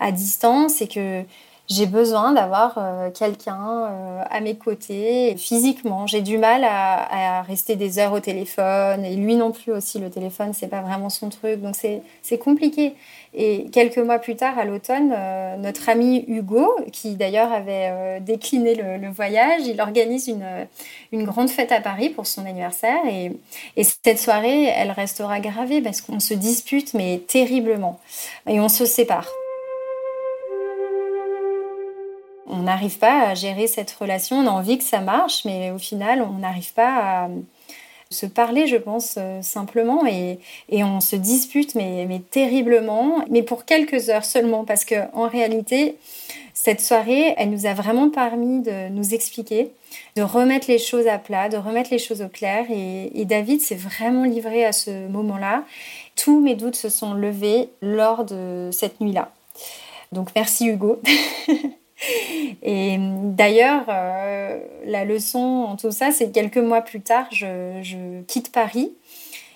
à, 0.00 0.12
distance 0.12 0.82
et 0.82 0.88
que 0.88 1.22
j'ai 1.66 1.86
besoin 1.86 2.32
d'avoir 2.32 2.74
euh, 2.76 3.10
quelqu'un 3.10 3.88
euh, 3.90 4.22
à 4.30 4.40
mes 4.40 4.54
côtés 4.54 5.34
physiquement. 5.38 6.06
J'ai 6.06 6.20
du 6.20 6.36
mal 6.36 6.62
à, 6.62 7.40
rester 7.42 7.74
des 7.74 7.98
heures 7.98 8.12
au 8.12 8.20
téléphone 8.20 9.04
et 9.04 9.16
lui 9.16 9.34
non 9.36 9.50
plus 9.50 9.72
aussi. 9.72 9.98
Le 9.98 10.10
téléphone, 10.10 10.52
c'est 10.52 10.68
pas 10.68 10.82
vraiment 10.82 11.08
son 11.08 11.30
truc, 11.30 11.62
donc 11.62 11.74
c'est 11.74 12.38
compliqué. 12.38 12.94
Et 13.34 13.66
quelques 13.72 13.98
mois 13.98 14.18
plus 14.18 14.36
tard, 14.36 14.58
à 14.58 14.64
l'automne, 14.64 15.12
euh, 15.16 15.56
notre 15.56 15.88
ami 15.88 16.24
Hugo, 16.28 16.68
qui 16.92 17.14
d'ailleurs 17.14 17.52
avait 17.52 18.20
décliné 18.20 18.74
le, 18.74 19.08
voyage, 19.08 19.62
il 19.66 19.80
organise 19.80 20.28
une, 20.28 20.46
une 21.12 21.24
grande 21.24 21.48
fête 21.48 21.72
à 21.72 21.80
Paris 21.80 22.10
pour 22.10 22.26
son 22.26 22.44
anniversaire. 22.44 23.00
Et, 23.10 23.32
et 23.76 23.84
cette 23.84 24.18
soirée, 24.18 24.64
elle 24.64 24.90
restera 24.90 25.40
gravée 25.40 25.80
parce 25.80 26.02
qu'on 26.02 26.20
se 26.20 26.34
dispute, 26.34 26.94
mais 26.94 27.22
terriblement. 27.26 28.00
Et 28.46 28.60
on 28.60 28.68
se 28.68 28.84
sépare 28.84 29.28
n'arrive 32.64 32.98
pas 32.98 33.28
à 33.28 33.34
gérer 33.34 33.66
cette 33.66 33.90
relation. 33.92 34.36
On 34.36 34.46
a 34.46 34.50
envie 34.50 34.78
que 34.78 34.84
ça 34.84 35.00
marche, 35.00 35.44
mais 35.44 35.70
au 35.70 35.78
final, 35.78 36.22
on 36.22 36.38
n'arrive 36.38 36.72
pas 36.74 37.24
à 37.24 37.28
se 38.10 38.26
parler, 38.26 38.66
je 38.66 38.76
pense, 38.76 39.16
euh, 39.18 39.42
simplement. 39.42 40.06
Et, 40.06 40.38
on 40.70 41.00
se 41.00 41.16
dispute, 41.16 41.74
mais, 41.74 42.06
terriblement, 42.30 43.24
mais 43.30 43.42
pour 43.42 43.64
quelques 43.64 44.08
heures 44.08 44.24
seulement, 44.24 44.64
parce 44.64 44.84
qu'en 44.84 45.28
réalité, 45.28 45.96
cette 46.52 46.80
soirée, 46.80 47.34
elle 47.36 47.50
nous 47.50 47.66
a 47.66 47.74
vraiment 47.74 48.10
permis 48.10 48.60
de 48.60 48.88
nous 48.88 49.14
expliquer, 49.14 49.70
de 50.16 50.22
remettre 50.22 50.70
les 50.70 50.78
choses 50.78 51.06
à 51.06 51.18
plat, 51.18 51.48
de 51.48 51.56
remettre 51.56 51.90
les 51.90 51.98
choses 51.98 52.22
au 52.22 52.28
clair. 52.28 52.66
Et, 52.70 53.10
et 53.20 53.24
David 53.24 53.60
s'est 53.60 53.74
vraiment 53.74 54.24
livré 54.24 54.64
à 54.64 54.72
ce 54.72 55.08
moment-là. 55.08 55.64
Tous 56.16 56.40
mes 56.40 56.54
doutes 56.54 56.76
se 56.76 56.88
sont 56.88 57.14
levés 57.14 57.68
lors 57.82 58.24
de 58.24 58.70
cette 58.72 59.00
nuit-là. 59.00 59.32
Donc 60.12 60.28
merci 60.36 60.66
Hugo. 60.66 61.00
Et 62.62 62.96
d'ailleurs, 62.98 63.84
euh, 63.88 64.58
la 64.86 65.04
leçon 65.04 65.66
en 65.68 65.76
tout 65.76 65.90
ça, 65.90 66.10
c'est 66.12 66.30
quelques 66.30 66.58
mois 66.58 66.80
plus 66.80 67.00
tard, 67.00 67.26
je, 67.30 68.22
quitte 68.22 68.52
Paris, 68.52 68.92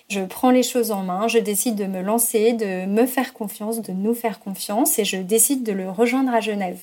je 0.09 0.21
prends 0.21 0.51
les 0.51 0.63
choses 0.63 0.91
en 0.91 1.03
main, 1.03 1.27
je 1.27 1.39
décide 1.39 1.75
de 1.75 1.85
me 1.85 2.01
lancer, 2.01 2.53
de 2.53 2.85
me 2.85 3.05
faire 3.05 3.33
confiance, 3.33 3.81
de 3.81 3.91
nous 3.91 4.13
faire 4.13 4.39
confiance, 4.39 4.99
et 4.99 5.05
je 5.05 5.17
décide 5.17 5.63
de 5.63 5.71
le 5.71 5.89
rejoindre 5.89 6.33
à 6.33 6.39
Genève. 6.39 6.79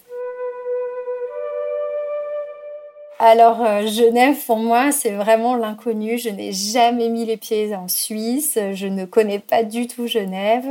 Alors, 3.19 3.63
euh, 3.63 3.87
Genève, 3.87 4.37
pour 4.45 4.59
moi, 4.59 4.93
c'est 4.93 5.13
vraiment 5.13 5.57
l'inconnu. 5.57 6.19
Je 6.19 6.29
n'ai 6.29 6.53
jamais 6.53 7.09
mis 7.09 7.25
les 7.25 7.39
pieds 7.39 7.75
en 7.75 7.89
Suisse. 7.89 8.59
Je 8.75 8.87
ne 8.87 9.07
connais 9.07 9.39
pas 9.39 9.63
du 9.63 9.87
tout 9.87 10.07
Genève. 10.07 10.67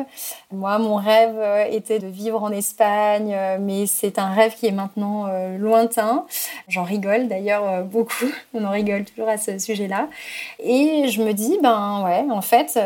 Moi, 0.51 0.77
mon 0.77 0.95
rêve 0.95 1.37
euh, 1.39 1.65
était 1.65 1.97
de 1.97 2.05
vivre 2.05 2.43
en 2.43 2.51
Espagne, 2.51 3.33
euh, 3.33 3.57
mais 3.59 3.87
c'est 3.87 4.19
un 4.19 4.31
rêve 4.31 4.53
qui 4.53 4.67
est 4.67 4.71
maintenant 4.71 5.25
lointain. 5.57 6.27
J'en 6.67 6.83
rigole 6.83 7.27
d'ailleurs 7.27 7.83
beaucoup. 7.83 8.31
On 8.53 8.63
en 8.63 8.71
rigole 8.71 9.05
toujours 9.05 9.27
à 9.27 9.37
ce 9.37 9.57
sujet-là. 9.57 10.07
Et 10.59 11.07
je 11.07 11.23
me 11.23 11.33
dis, 11.33 11.57
ben 11.63 12.03
ouais, 12.05 12.31
en 12.31 12.41
fait, 12.41 12.79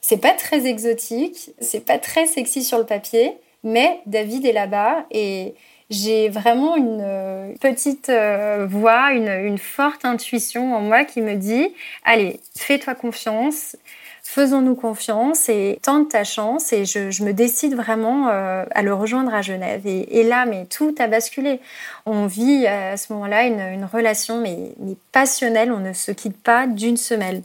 c'est 0.00 0.20
pas 0.20 0.32
très 0.32 0.66
exotique, 0.66 1.50
c'est 1.60 1.84
pas 1.84 1.98
très 1.98 2.26
sexy 2.26 2.64
sur 2.64 2.78
le 2.78 2.86
papier, 2.86 3.36
mais 3.62 4.00
David 4.06 4.46
est 4.46 4.52
là-bas 4.52 5.04
et 5.10 5.54
j'ai 5.90 6.28
vraiment 6.28 6.76
une 6.76 7.00
euh, 7.02 7.52
petite 7.60 8.08
euh, 8.08 8.66
voix, 8.70 9.12
une, 9.12 9.58
forte 9.58 10.04
intuition 10.04 10.74
en 10.74 10.80
moi 10.80 11.04
qui 11.04 11.20
me 11.20 11.34
dit 11.34 11.68
allez, 12.04 12.38
fais-toi 12.56 12.94
confiance, 12.94 13.76
faisons-nous 14.22 14.76
confiance 14.76 15.48
et 15.48 15.80
tente 15.82 16.10
ta 16.10 16.22
chance. 16.22 16.72
Et 16.72 16.84
je, 16.84 17.24
me 17.24 17.32
décide 17.32 17.74
vraiment 17.74 18.28
euh, 18.28 18.64
à 18.70 18.82
le 18.82 18.94
rejoindre 18.94 19.34
à 19.34 19.42
Genève. 19.42 19.82
Et, 19.84 20.22
là, 20.22 20.46
mais 20.46 20.66
tout 20.66 20.94
a 21.00 21.08
basculé. 21.08 21.58
On 22.06 22.26
vit 22.26 22.68
à 22.68 22.96
ce 22.96 23.12
moment-là 23.12 23.46
une, 23.46 23.84
relation 23.84 24.40
mais, 24.40 24.56
passionnelle. 25.10 25.72
On 25.72 25.80
ne 25.80 25.92
se 25.92 26.12
quitte 26.12 26.40
pas 26.40 26.68
d'une 26.68 26.96
semaine. 26.96 27.42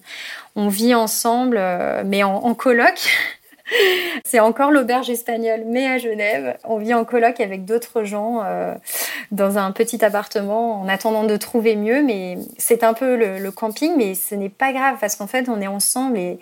On 0.56 0.68
vit 0.68 0.94
ensemble, 0.94 1.60
mais 2.06 2.22
en, 2.24 2.36
en 2.36 2.54
coloc. 2.54 3.10
C'est 4.24 4.40
encore 4.40 4.72
l'auberge 4.72 5.10
espagnole, 5.10 5.64
mais 5.66 5.88
à 5.88 5.98
Genève. 5.98 6.58
On 6.64 6.78
vit 6.78 6.94
en 6.94 7.06
coloc 7.06 7.40
avec 7.40 7.66
d'autres 7.66 8.04
gens 8.04 8.42
euh, 8.44 8.74
dans 9.32 9.58
un 9.58 9.72
petit 9.72 10.04
appartement 10.04 10.82
en 10.82 10.88
attendant 10.88 11.24
de 11.24 11.36
trouver 11.38 11.76
mieux. 11.76 12.04
Mais 12.04 12.38
c'est 12.58 12.84
un 12.84 12.94
peu 12.94 13.16
le, 13.16 13.52
camping, 13.52 13.94
mais 13.98 14.16
ce 14.16 14.36
n'est 14.36 14.50
pas 14.50 14.74
grave 14.74 14.98
parce 15.00 15.16
qu'en 15.16 15.28
fait, 15.28 15.50
on 15.50 15.62
est 15.62 15.68
ensemble 15.68 16.18
et, 16.18 16.40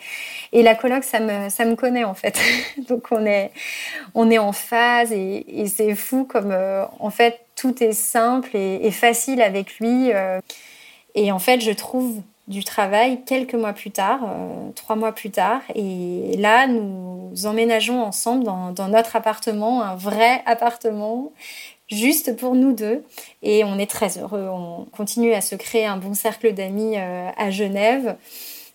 et 0.52 0.64
la 0.64 0.76
coloc, 0.76 1.04
ça 1.04 1.20
me, 1.20 1.50
ça 1.50 1.66
me 1.66 1.76
connaît 1.76 2.04
en 2.04 2.14
fait. 2.14 2.40
Donc 2.90 3.08
on 3.12 3.26
est, 3.26 3.52
on 4.16 4.30
est 4.30 4.40
en 4.40 4.52
phase 4.52 5.12
et, 5.12 5.46
c'est 5.74 5.96
fou 5.96 6.26
comme 6.26 6.52
euh, 6.52 6.86
en 7.00 7.10
fait 7.10 7.40
tout 7.56 7.84
est 7.84 7.94
simple 7.94 8.56
et, 8.56 8.92
facile 8.92 9.42
avec 9.42 9.80
lui. 9.80 10.12
Euh. 10.12 10.40
et 11.16 11.32
en 11.32 11.40
fait, 11.40 11.62
je 11.62 11.72
trouve 11.72 12.22
du 12.48 12.64
travail 12.64 13.24
quelques 13.26 13.54
mois 13.54 13.74
plus 13.74 13.92
tard, 13.92 14.20
euh, 14.24 14.70
trois 14.76 14.96
mois 14.96 15.14
plus 15.14 15.32
tard. 15.32 15.62
Et 15.76 16.36
là, 16.38 16.68
nous 16.68 17.32
emménageons 17.46 18.02
ensemble 18.02 18.44
dans, 18.44 18.88
notre 18.90 19.16
appartement, 19.16 19.82
un 19.82 19.96
vrai 19.96 20.42
appartement, 20.46 21.32
juste 21.88 22.36
pour 22.36 22.56
nous 22.56 22.74
deux. 22.74 23.04
Et 23.44 23.64
on 23.64 23.80
est 23.80 23.90
très 23.90 24.18
heureux. 24.18 24.48
On 24.50 24.86
continue 24.92 25.34
à 25.34 25.42
se 25.42 25.56
créer 25.56 25.86
un 25.86 25.98
bon 25.98 26.14
cercle 26.14 26.54
d'amis 26.54 26.98
euh, 26.98 27.30
à 27.38 27.50
Genève. 27.50 28.18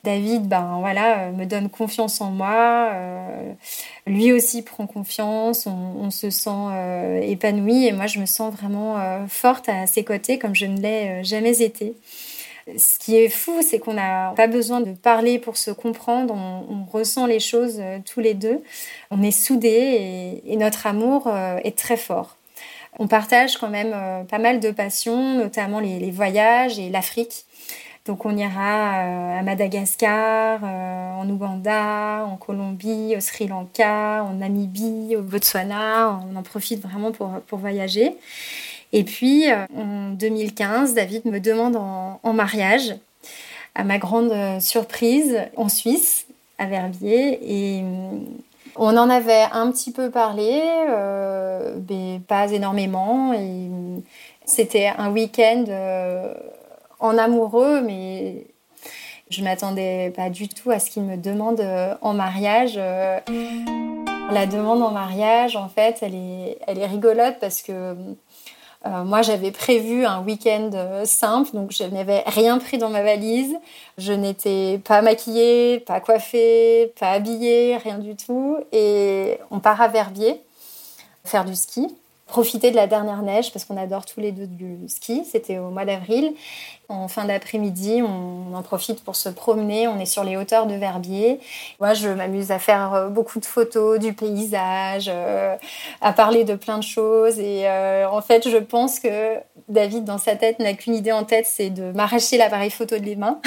David, 0.05 0.49
ben 0.49 0.79
voilà, 0.79 1.19
euh, 1.19 1.33
me 1.33 1.45
donne 1.45 1.69
confiance 1.69 2.21
en 2.23 2.31
moi. 2.31 2.91
lui 4.07 4.33
aussi 4.33 4.63
prend 4.63 4.87
confiance. 4.87 5.67
On, 5.67 6.11
se 6.11 6.31
sent 6.31 7.21
épanoui 7.23 7.87
et 7.87 7.93
moi, 7.93 8.07
je 8.07 8.19
me 8.19 8.25
sens 8.25 8.55
vraiment 8.55 8.97
forte 9.29 9.69
à 9.69 9.87
ses 9.87 10.05
côtés, 10.05 10.39
comme 10.39 10.55
je 10.55 10.65
ne 10.65 10.81
l'ai 10.81 11.23
jamais 11.23 11.61
été. 11.61 11.95
Ce 12.77 12.99
qui 12.99 13.17
est 13.17 13.31
fou, 13.31 13.63
c'est 13.63 13.79
qu'on 13.79 13.95
n'a 13.95 14.35
pas 14.37 14.47
besoin 14.47 14.81
de 14.81 14.93
parler 14.93 15.39
pour 15.39 15.57
se 15.57 15.71
comprendre. 15.71 16.35
On, 16.35 16.85
ressent 16.91 17.27
les 17.27 17.41
choses 17.41 17.77
euh, 17.81 17.99
tous 18.05 18.21
les 18.21 18.35
deux. 18.35 18.63
On 19.11 19.23
est 19.23 19.31
soudés 19.31 20.41
et, 20.45 20.57
notre 20.57 20.87
amour 20.87 21.27
euh, 21.27 21.59
est 21.65 21.77
très 21.77 21.97
fort. 21.97 22.37
On 22.99 23.07
partage 23.07 23.59
quand 23.59 23.69
même 23.69 23.93
euh, 23.95 24.25
pas 24.25 24.39
mal 24.39 24.59
de 24.61 24.71
passions, 24.71 25.35
notamment 25.35 25.81
les, 25.81 26.11
voyages 26.11 26.79
et 26.79 26.89
l'Afrique. 26.89 27.45
Donc 28.07 28.25
on 28.25 28.35
ira 28.37 29.39
à 29.39 29.43
Madagascar, 29.43 30.65
en 30.65 31.29
Ouganda, 31.29 32.25
en 32.25 32.37
Colombie, 32.37 33.15
au 33.15 33.21
Sri 33.21 33.49
Lanka, 33.49 34.25
en 34.25 34.35
Namibie, 34.35 35.15
au 35.15 35.21
Botswana. 35.21 36.19
On 36.31 36.35
en 36.37 36.43
profite 36.43 36.81
vraiment 36.81 37.13
pour, 37.13 37.29
pour 37.47 37.59
voyager. 37.59 38.17
Et 38.93 39.05
puis, 39.05 39.51
euh, 39.51 39.67
en 39.77 40.11
2015, 40.11 40.95
David 40.95 41.25
me 41.27 41.41
demande 41.41 41.77
en, 41.77 42.33
mariage, 42.33 42.95
à 43.75 43.85
ma 43.85 43.99
grande 43.99 44.33
euh, 44.33 44.61
surprise, 44.61 45.39
en 45.57 45.69
Suisse, 45.69 46.27
à 46.59 46.67
Verbier. 46.67 47.39
Et 47.43 47.83
euh, 47.83 48.19
on 48.77 48.97
en 48.97 49.11
avait 49.11 49.45
un 49.53 49.71
petit 49.71 49.93
peu 49.93 50.11
parlé, 50.11 50.63
mais 51.89 52.21
pas 52.27 52.51
énormément. 52.51 53.35
C'était 54.45 54.93
un 54.97 55.11
week-end 55.11 55.65
en 57.01 57.19
amoureux, 57.19 57.83
mais 57.83 58.47
je 59.31 59.43
m'attendais 59.43 60.13
pas 60.15 60.31
du 60.31 60.49
tout 60.49 60.71
à 60.71 60.79
ce 60.79 60.91
qu'il 60.91 61.03
me 61.03 61.17
demande 61.17 61.61
en 62.03 62.15
mariage. 62.15 62.77
La 62.77 64.47
demande 64.47 64.81
en 64.81 64.93
mariage, 64.93 65.57
en 65.57 65.69
fait, 65.69 65.99
elle 66.03 66.15
est, 66.15 66.59
elle 66.69 66.79
est 66.79 66.87
rigolote 66.87 67.39
parce 67.41 67.63
que 67.63 67.97
euh, 68.89 69.05
moi, 69.05 69.23
j'avais 69.23 69.51
prévu 69.51 70.05
un 70.05 70.23
week-end 70.23 70.71
euh, 70.75 71.05
simple, 71.05 71.51
donc 71.53 71.73
je 71.73 71.85
n'avais 71.85 72.23
rien 72.27 72.59
pris 72.59 72.79
dans 72.79 72.91
ma 72.91 73.03
valise. 73.03 73.55
Je 73.99 74.13
n'étais 74.13 74.81
pas 74.85 75.03
maquillée, 75.03 75.81
pas 75.81 76.01
coiffée, 76.01 76.93
pas 76.99 77.11
habillée, 77.11 77.77
rien 77.77 77.99
du 77.99 78.17
tout. 78.17 78.57
Et 78.73 79.39
on 79.51 79.61
part 79.61 79.81
à 79.83 79.89
Verbier 79.89 80.41
faire 81.25 81.45
du 81.45 81.55
ski 81.55 81.89
profiter 82.29 82.71
de 82.71 82.77
la 82.77 82.87
dernière 82.87 83.23
neige 83.23 83.53
parce 83.53 83.65
qu'on 83.65 83.77
adore 83.77 84.05
tous 84.05 84.21
les 84.21 84.31
deux 84.31 84.47
du 84.47 84.87
ski. 84.87 85.25
C'était 85.25 85.59
au 85.59 85.71
mois 85.71 85.85
d'avril. 85.85 86.35
En 86.91 87.09
fin 87.09 87.25
d'après-midi, 87.25 88.03
on 88.03 88.55
en 88.55 88.63
profite 88.63 89.03
pour 89.03 89.17
se 89.17 89.29
promener. 89.29 89.89
On 89.89 89.99
est 89.99 90.07
sur 90.07 90.25
les 90.25 90.37
hauteurs 90.37 90.67
de 90.67 90.75
Verbier. 90.75 91.41
Moi, 91.81 91.95
je 91.95 92.09
m'amuse 92.09 92.51
à 92.51 92.59
faire 92.59 92.95
euh, 92.95 93.09
beaucoup 93.09 93.41
de 93.41 93.45
photos 93.45 93.99
du 93.99 94.13
paysage, 94.13 95.11
euh, 95.13 95.57
à 96.01 96.13
parler 96.13 96.45
de 96.45 96.55
plein 96.55 96.79
de 96.79 96.85
choses. 96.85 97.39
Et 97.39 97.67
euh, 97.67 98.09
en 98.09 98.23
fait, 98.23 98.49
je 98.49 98.57
pense 98.57 99.01
que 99.01 99.37
David, 99.69 100.05
dans 100.05 100.19
sa 100.19 100.37
tête, 100.37 100.61
n'a 100.61 100.75
qu'une 100.75 100.95
idée 100.95 101.13
en 101.13 101.25
tête, 101.25 101.47
c'est 101.47 101.71
de 101.71 101.93
m'arracher 101.93 102.39
l'appareil 102.39 102.71
photo 102.71 102.97
de 102.99 103.05
les 103.05 103.17
mains. 103.17 103.41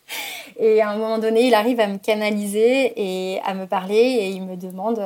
et 0.58 0.80
à 0.80 0.90
un 0.90 0.96
moment 0.96 1.18
donné, 1.18 1.46
il 1.46 1.54
arrive 1.54 1.80
à 1.80 1.86
me 1.86 1.98
canaliser 1.98 2.92
et 2.96 3.40
à 3.44 3.54
me 3.54 3.66
parler 3.66 3.96
et 3.96 4.28
il 4.28 4.42
me 4.44 4.56
demande 4.56 5.00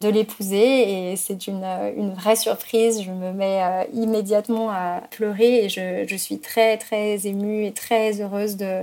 de 0.00 0.08
l'épouser 0.08 1.10
et 1.10 1.16
c'est 1.16 1.46
une, 1.48 1.64
une, 1.96 2.14
vraie 2.14 2.36
surprise. 2.36 3.02
Je 3.02 3.10
me 3.10 3.32
mets 3.32 3.62
euh, 3.62 3.84
immédiatement 3.92 4.70
à 4.70 5.02
pleurer 5.10 5.64
et 5.64 5.68
je, 5.68 6.04
je, 6.06 6.16
suis 6.16 6.38
très 6.38 6.76
très 6.78 7.26
émue 7.26 7.64
et 7.64 7.72
très 7.72 8.20
heureuse 8.20 8.56
de... 8.56 8.82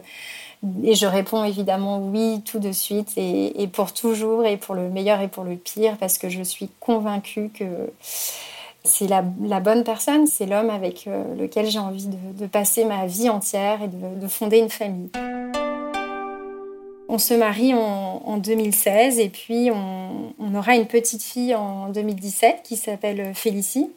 Et 0.84 0.96
je 0.96 1.06
réponds 1.06 1.44
évidemment 1.44 2.00
oui 2.00 2.42
tout 2.44 2.60
de 2.60 2.72
suite 2.72 3.14
et, 3.18 3.62
et 3.62 3.68
pour 3.68 3.94
toujours 3.94 4.46
et 4.46 4.58
pour 4.58 4.74
le 4.76 4.90
meilleur 4.90 5.22
et 5.22 5.28
pour 5.28 5.44
le 5.44 5.56
pire 5.56 5.96
parce 5.98 6.18
que 6.18 6.28
je 6.28 6.42
suis 6.42 6.70
convaincue 6.80 7.50
que 7.50 7.92
c'est 8.84 9.08
la, 9.08 9.24
la, 9.42 9.60
bonne 9.60 9.84
personne, 9.84 10.28
c'est 10.28 10.46
l'homme 10.46 10.70
avec 10.70 11.08
euh, 11.08 11.24
lequel 11.36 11.68
j'ai 11.68 11.80
envie 11.80 12.08
de, 12.08 12.46
passer 12.46 12.86
ma 12.86 13.06
vie 13.08 13.30
entière 13.30 13.82
et 13.82 13.88
de 13.88 14.28
fonder 14.28 14.60
une 14.60 14.70
famille. 14.70 15.10
On 17.16 17.18
se 17.18 17.34
marie 17.34 17.74
en, 17.74 18.36
2016 18.36 19.20
et 19.20 19.30
puis 19.30 19.72
on, 19.72 20.54
aura 20.54 20.76
une 20.76 20.86
petite 20.86 21.24
fille 21.24 21.56
en 21.56 21.88
2017 21.88 22.60
qui 22.62 22.76
s'appelle 22.76 23.34
Félicie 23.34 23.90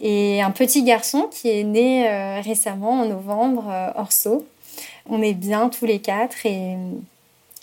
et 0.00 0.40
un 0.40 0.52
petit 0.52 0.84
garçon 0.84 1.28
qui 1.32 1.50
est 1.50 1.64
né 1.64 2.08
euh, 2.08 2.40
récemment 2.40 3.00
en 3.00 3.06
novembre, 3.06 3.64
euh, 3.68 3.90
Orso. 3.96 4.46
On 5.10 5.20
est 5.20 5.34
bien 5.34 5.68
tous 5.68 5.84
les 5.84 5.98
quatre 5.98 6.46
et 6.46 6.76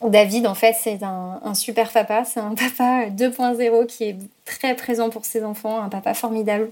David, 0.04 0.46
en 0.46 0.56
fait, 0.56 0.76
c'est 0.78 1.04
un, 1.04 1.54
super 1.54 1.90
papa. 1.92 2.26
C'est 2.26 2.42
un 2.42 2.54
papa 2.54 3.10
2.0 3.10 3.86
qui 3.86 4.04
est 4.04 4.18
très 4.44 4.76
présent 4.76 5.10
pour 5.10 5.24
ses 5.26 5.44
enfants, 5.44 5.82
un 5.82 5.90
papa 5.90 6.14
formidable. 6.14 6.70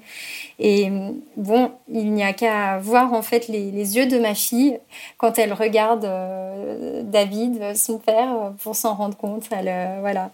Et 0.59 0.91
bon, 1.37 1.71
il 1.91 2.11
n'y 2.11 2.23
a 2.23 2.33
qu'à 2.33 2.77
voir 2.79 3.13
en 3.13 3.21
fait 3.21 3.47
les, 3.47 3.71
yeux 3.97 4.07
de 4.07 4.19
ma 4.19 4.35
fille 4.35 4.77
quand 5.17 5.39
elle 5.39 5.53
regarde 5.53 6.05
euh, 6.05 7.01
David, 7.03 7.75
son 7.75 7.97
père, 7.97 8.51
pour 8.61 8.75
s'en 8.75 8.93
rendre 8.93 9.17
compte. 9.17 9.47
Euh, 9.53 9.97
voilà. 10.01 10.31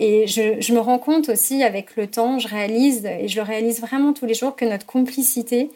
Et 0.00 0.28
je, 0.28 0.72
me 0.72 0.78
rends 0.78 1.00
compte 1.00 1.28
aussi 1.28 1.64
avec 1.64 1.96
le 1.96 2.06
temps, 2.06 2.38
je 2.38 2.46
réalise, 2.46 3.04
et 3.04 3.26
je 3.26 3.36
le 3.36 3.42
réalise 3.42 3.80
vraiment 3.80 4.12
tous 4.12 4.26
les 4.26 4.34
jours, 4.34 4.54
que 4.54 4.64
notre 4.64 4.86
complicité, 4.86 5.70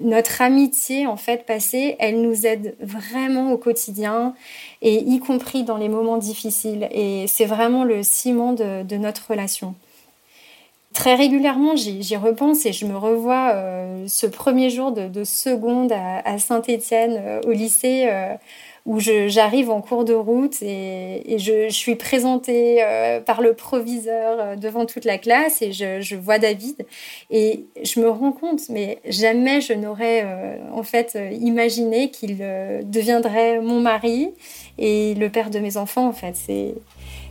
notre 0.00 0.40
amitié 0.40 1.06
en 1.06 1.18
fait 1.18 1.44
passée, 1.44 1.94
elle 1.98 2.22
nous 2.22 2.46
aide 2.46 2.74
vraiment 2.80 3.52
au 3.52 3.58
quotidien, 3.58 4.34
et 4.80 4.94
y 4.94 5.18
compris 5.18 5.62
dans 5.62 5.76
les 5.76 5.90
moments 5.90 6.16
difficiles. 6.16 6.88
Et 6.90 7.26
c'est 7.28 7.44
vraiment 7.44 7.84
le 7.84 8.02
ciment 8.02 8.54
de, 8.54 8.96
notre 8.96 9.30
relation. 9.30 9.74
Très 10.94 11.14
régulièrement, 11.14 11.76
j'y 11.76 12.16
repense 12.16 12.64
et 12.64 12.72
je 12.72 12.86
me 12.86 12.96
revois 12.96 13.52
euh, 13.52 14.06
ce 14.08 14.26
premier 14.26 14.70
jour 14.70 14.92
de, 14.92 15.24
seconde 15.24 15.92
à, 15.92 16.38
Saint-Étienne, 16.38 17.20
euh, 17.22 17.40
au 17.46 17.50
lycée. 17.50 18.06
Euh, 18.10 18.34
où 18.86 19.00
j'arrive 19.00 19.68
en 19.68 19.80
cours 19.80 20.04
de 20.04 20.14
route 20.14 20.62
et, 20.62 21.36
je, 21.38 21.68
suis 21.68 21.96
présentée 21.96 22.82
euh, 22.82 23.20
par 23.20 23.42
le 23.42 23.52
proviseur 23.52 24.38
euh, 24.38 24.56
devant 24.56 24.86
toute 24.86 25.04
la 25.04 25.18
classe 25.18 25.60
et 25.60 25.72
je, 25.72 26.14
vois 26.14 26.38
David 26.38 26.86
et 27.30 27.66
je 27.82 28.00
me 28.00 28.08
rends 28.08 28.32
compte, 28.32 28.68
mais 28.70 29.00
jamais 29.08 29.60
je 29.60 29.72
n'aurais 29.72 30.22
euh, 30.24 30.56
en 30.72 30.84
fait 30.84 31.18
imaginé 31.32 32.10
qu'il 32.10 32.38
deviendrait 32.84 33.60
mon 33.60 33.80
mari 33.80 34.30
et 34.78 35.14
le 35.14 35.28
père 35.30 35.50
de 35.50 35.58
mes 35.58 35.76
enfants. 35.76 36.06
En 36.06 36.12
fait, 36.12 36.34
c'est 36.34 36.74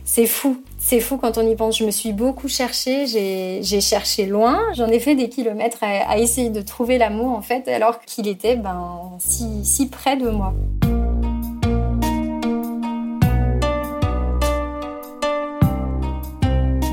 c'est 0.04 0.26
fou, 0.26 0.62
c'est 0.78 1.00
fou 1.00 1.16
quand 1.16 1.36
on 1.36 1.48
y 1.48 1.56
pense. 1.56 1.78
Je 1.78 1.84
me 1.84 1.90
suis 1.90 2.12
beaucoup 2.12 2.48
cherchée, 2.48 3.06
j'ai 3.06 3.80
cherché 3.80 4.26
loin, 4.26 4.60
j'en 4.74 4.86
ai 4.88 5.00
fait 5.00 5.14
des 5.14 5.28
kilomètres 5.28 5.78
à, 5.82 6.18
essayer 6.18 6.50
de 6.50 6.60
trouver 6.60 6.98
l'amour 6.98 7.32
en 7.32 7.42
fait, 7.42 7.66
alors 7.66 8.00
qu'il 8.02 8.28
était 8.28 8.56
ben 8.56 9.00
si, 9.18 9.64
si 9.64 9.88
près 9.88 10.16
de 10.16 10.28
moi. 10.30 10.54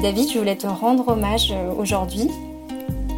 David, 0.03 0.33
je 0.33 0.37
voulais 0.37 0.57
te 0.57 0.67
rendre 0.67 1.07
hommage 1.07 1.53
euh, 1.53 1.73
aujourd'hui. 1.79 2.29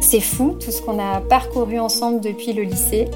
C'est 0.00 0.20
fou 0.20 0.52
tout 0.52 0.70
ce 0.70 0.80
qu'on 0.80 1.00
a 1.00 1.20
parcouru 1.20 1.80
ensemble 1.80 2.20
depuis 2.20 2.52
le 2.52 2.62
lycée. 2.62 3.06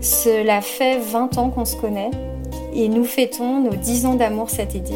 Cela 0.00 0.60
fait 0.60 0.98
20 0.98 1.38
ans 1.38 1.50
qu'on 1.50 1.64
se 1.64 1.76
connaît 1.76 2.10
et 2.74 2.88
nous 2.88 3.04
fêtons 3.04 3.60
nos 3.60 3.76
10 3.76 4.06
ans 4.06 4.14
d'amour 4.14 4.50
cet 4.50 4.74
été. 4.74 4.94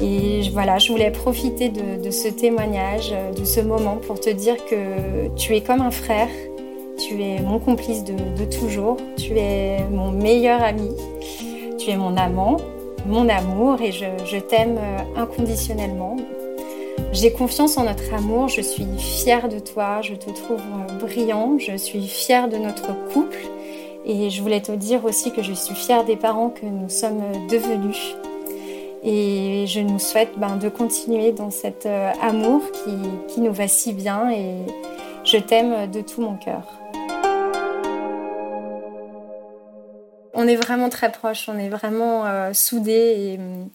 Et 0.00 0.48
voilà, 0.54 0.78
je 0.78 0.90
voulais 0.90 1.10
profiter 1.10 1.68
de, 1.68 2.10
ce 2.10 2.28
témoignage, 2.28 3.10
euh, 3.12 3.30
de 3.34 3.44
ce 3.44 3.60
moment 3.60 3.96
pour 3.96 4.18
te 4.18 4.30
dire 4.30 4.56
que 4.64 5.28
tu 5.36 5.54
es 5.54 5.60
comme 5.60 5.82
un 5.82 5.90
frère, 5.90 6.30
tu 6.96 7.22
es 7.22 7.42
mon 7.42 7.58
complice 7.58 8.04
de, 8.04 8.44
toujours, 8.46 8.96
tu 9.18 9.36
es 9.36 9.84
mon 9.90 10.12
meilleur 10.12 10.62
ami, 10.62 10.88
tu 11.78 11.90
es 11.90 11.96
mon 11.98 12.16
amant, 12.16 12.56
mon 13.04 13.28
amour 13.28 13.82
et 13.82 13.92
je, 13.92 14.38
t'aime 14.38 14.78
euh, 14.78 15.20
inconditionnellement. 15.20 16.16
J'ai 17.12 17.30
confiance 17.30 17.76
en 17.76 17.84
notre 17.84 18.14
amour, 18.14 18.48
je 18.48 18.62
suis 18.62 18.86
fière 18.96 19.50
de 19.50 19.58
toi, 19.58 20.00
je 20.00 20.14
te 20.14 20.30
trouve 20.30 20.62
euh, 20.62 20.94
brillant, 20.94 21.58
je 21.58 21.76
suis 21.76 22.08
fière 22.08 22.48
de 22.48 22.56
notre 22.56 22.94
couple 23.12 23.36
et 24.06 24.30
je 24.30 24.40
voulais 24.40 24.62
te 24.62 24.72
dire 24.72 25.04
aussi 25.04 25.30
que 25.30 25.42
je 25.42 25.52
suis 25.52 25.74
fière 25.74 26.04
des 26.04 26.16
parents 26.16 26.48
que 26.48 26.64
nous 26.64 26.88
sommes 26.88 27.20
devenus. 27.48 28.16
Et 29.02 29.66
je 29.66 29.80
nous 29.80 29.98
souhaite 29.98 30.38
ben, 30.38 30.56
de 30.56 30.70
continuer 30.70 31.32
dans 31.32 31.50
cet 31.50 31.84
euh, 31.84 32.12
amour 32.22 32.62
qui, 33.28 33.40
nous 33.42 33.52
va 33.52 33.68
si 33.68 33.92
bien 33.92 34.30
et 34.30 34.64
je 35.22 35.36
t'aime 35.36 35.90
de 35.90 36.00
tout 36.00 36.22
mon 36.22 36.36
cœur. 36.36 36.62
On 40.32 40.48
est 40.48 40.56
vraiment 40.56 40.88
très 40.88 41.12
proches, 41.12 41.46
on 41.50 41.58
est 41.58 41.68
vraiment 41.68 42.24
euh, 42.24 42.54
soudés 42.54 43.34
et 43.34 43.38
hum, 43.38 43.68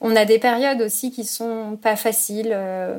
on 0.00 0.14
a 0.14 0.24
des 0.24 0.38
périodes 0.38 0.80
aussi 0.82 1.10
qui 1.10 1.24
sont 1.24 1.78
pas 1.80 1.96
faciles, 1.96 2.52
euh, 2.52 2.98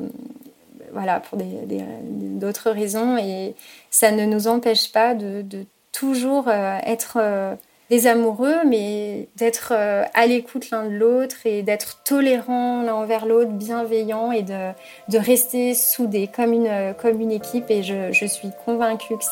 voilà, 0.92 1.20
pour 1.20 1.38
d'autres 1.38 2.70
raisons, 2.70 3.16
et 3.16 3.54
ça 3.90 4.10
ne 4.10 4.24
nous 4.26 4.48
empêche 4.48 4.92
pas 4.92 5.14
de, 5.14 5.44
toujours 5.92 6.48
euh, 6.48 6.78
être 6.84 7.16
euh, 7.20 7.54
des 7.88 8.06
amoureux, 8.06 8.56
mais 8.66 9.28
d'être 9.36 9.72
à 9.72 10.26
l'écoute 10.26 10.70
l'un 10.70 10.84
de 10.84 10.94
l'autre 10.94 11.36
et 11.44 11.62
d'être 11.62 12.02
tolérant 12.04 12.82
l'un 12.82 12.94
envers 12.94 13.26
l'autre, 13.26 13.50
bienveillant 13.50 14.30
et 14.30 14.42
de, 14.42 15.18
rester 15.18 15.74
soudés 15.74 16.28
comme 16.28 16.52
une, 16.52 16.94
comme 17.02 17.20
une 17.20 17.32
équipe. 17.32 17.68
Et 17.68 17.82
je, 17.82 18.26
suis 18.26 18.50
convaincue 18.64 19.16
que 19.16 19.24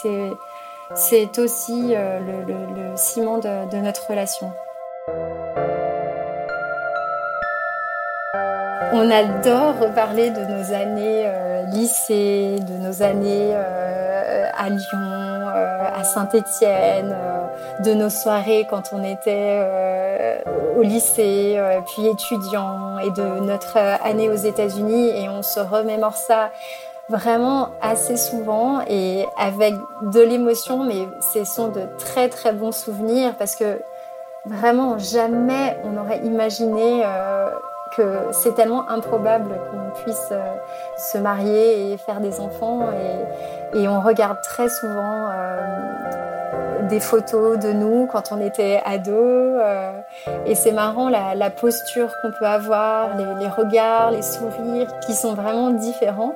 c'est, 0.96 1.38
aussi 1.38 1.94
le, 1.94 2.96
ciment 2.96 3.38
de 3.38 3.76
notre 3.76 4.08
relation. 4.08 4.50
On 8.90 9.10
adore 9.10 9.78
reparler 9.80 10.30
de 10.30 10.40
nos 10.40 10.72
années 10.72 11.24
euh, 11.26 11.62
lycée, 11.66 12.56
de 12.60 12.72
nos 12.74 13.02
années 13.02 13.50
euh, 13.52 14.46
à 14.56 14.70
Lyon, 14.70 14.80
euh, 14.94 15.88
à 15.94 16.04
Saint-Étienne, 16.04 17.14
de 17.84 17.92
nos 17.92 18.08
soirées 18.08 18.66
quand 18.70 18.84
on 18.92 19.04
était 19.04 19.62
au 20.76 20.82
lycée, 20.82 21.60
puis 21.86 22.06
étudiant, 22.06 22.98
et 22.98 23.10
de 23.10 23.40
notre 23.40 23.76
année 23.76 24.30
aux 24.30 24.36
États-Unis. 24.36 25.10
Et 25.22 25.28
on 25.28 25.42
se 25.42 25.60
remémore 25.60 26.14
ça 26.14 26.50
vraiment 27.10 27.68
assez 27.82 28.16
souvent 28.16 28.80
et 28.88 29.26
avec 29.38 29.74
de 30.02 30.20
l'émotion, 30.20 30.84
mais 30.84 31.08
ce 31.34 31.44
sont 31.44 31.68
de 31.68 31.82
très 31.98 32.28
très 32.28 32.52
bons 32.52 32.72
souvenirs 32.72 33.34
parce 33.38 33.54
que 33.54 33.80
vraiment 34.46 34.98
jamais 34.98 35.76
on 35.84 35.96
aurait 35.98 36.20
imaginé 36.24 37.02
c'est 38.32 38.54
tellement 38.54 38.88
improbable 38.88 39.58
qu'on 39.70 40.02
puisse 40.02 40.28
euh, 40.30 40.54
se 40.96 41.18
marier 41.18 41.92
et 41.92 41.96
faire 41.96 42.20
des 42.20 42.40
enfants. 42.40 42.88
Et, 43.74 43.88
on 43.88 44.00
regarde 44.00 44.40
très 44.42 44.68
souvent 44.68 45.28
euh, 45.30 46.88
des 46.88 47.00
photos 47.00 47.58
de 47.58 47.72
nous 47.72 48.06
quand 48.06 48.32
on 48.32 48.40
était 48.40 48.80
ados. 48.84 49.60
et 50.46 50.54
c'est 50.54 50.72
marrant 50.72 51.08
la, 51.08 51.50
posture 51.50 52.14
qu'on 52.22 52.30
peut 52.32 52.46
avoir, 52.46 53.16
les, 53.16 53.48
regards, 53.48 54.10
les 54.10 54.22
sourires 54.22 54.88
qui 55.00 55.14
sont 55.14 55.34
vraiment 55.34 55.70
différents. 55.70 56.34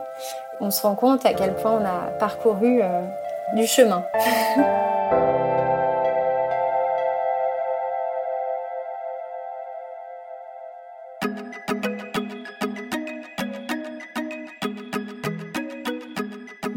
On 0.61 0.71
se 0.71 0.83
rend 0.83 0.95
compte 0.95 1.25
à 1.25 1.33
quel 1.33 1.55
point 1.55 1.73
on 1.73 1.85
a 1.85 2.11
parcouru 2.19 2.83
du 3.55 3.67
chemin. 3.67 4.05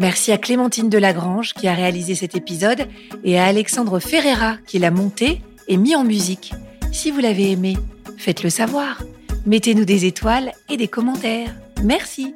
Merci 0.05 0.31
à 0.31 0.37
Clémentine 0.37 0.87
Delagrange 0.87 1.55
qui 1.55 1.67
a 1.67 1.73
réalisé 1.73 2.13
cet 2.13 2.35
épisode 2.35 2.87
et 3.23 3.39
à 3.39 3.45
Alexandre 3.45 3.99
Ferreira 3.99 4.57
qui 4.67 4.77
l'a 4.77 4.91
monté 4.91 5.41
et 5.67 5.77
mis 5.77 5.95
en 5.95 6.03
musique. 6.03 6.53
Si 6.91 7.09
vous 7.09 7.21
l'avez 7.21 7.49
aimé, 7.49 7.75
faites-le 8.15 8.51
savoir. 8.51 9.01
Mettez-nous 9.47 9.83
des 9.83 10.05
étoiles 10.05 10.51
et 10.69 10.77
des 10.77 10.87
commentaires. 10.87 11.55
Merci. 11.83 12.35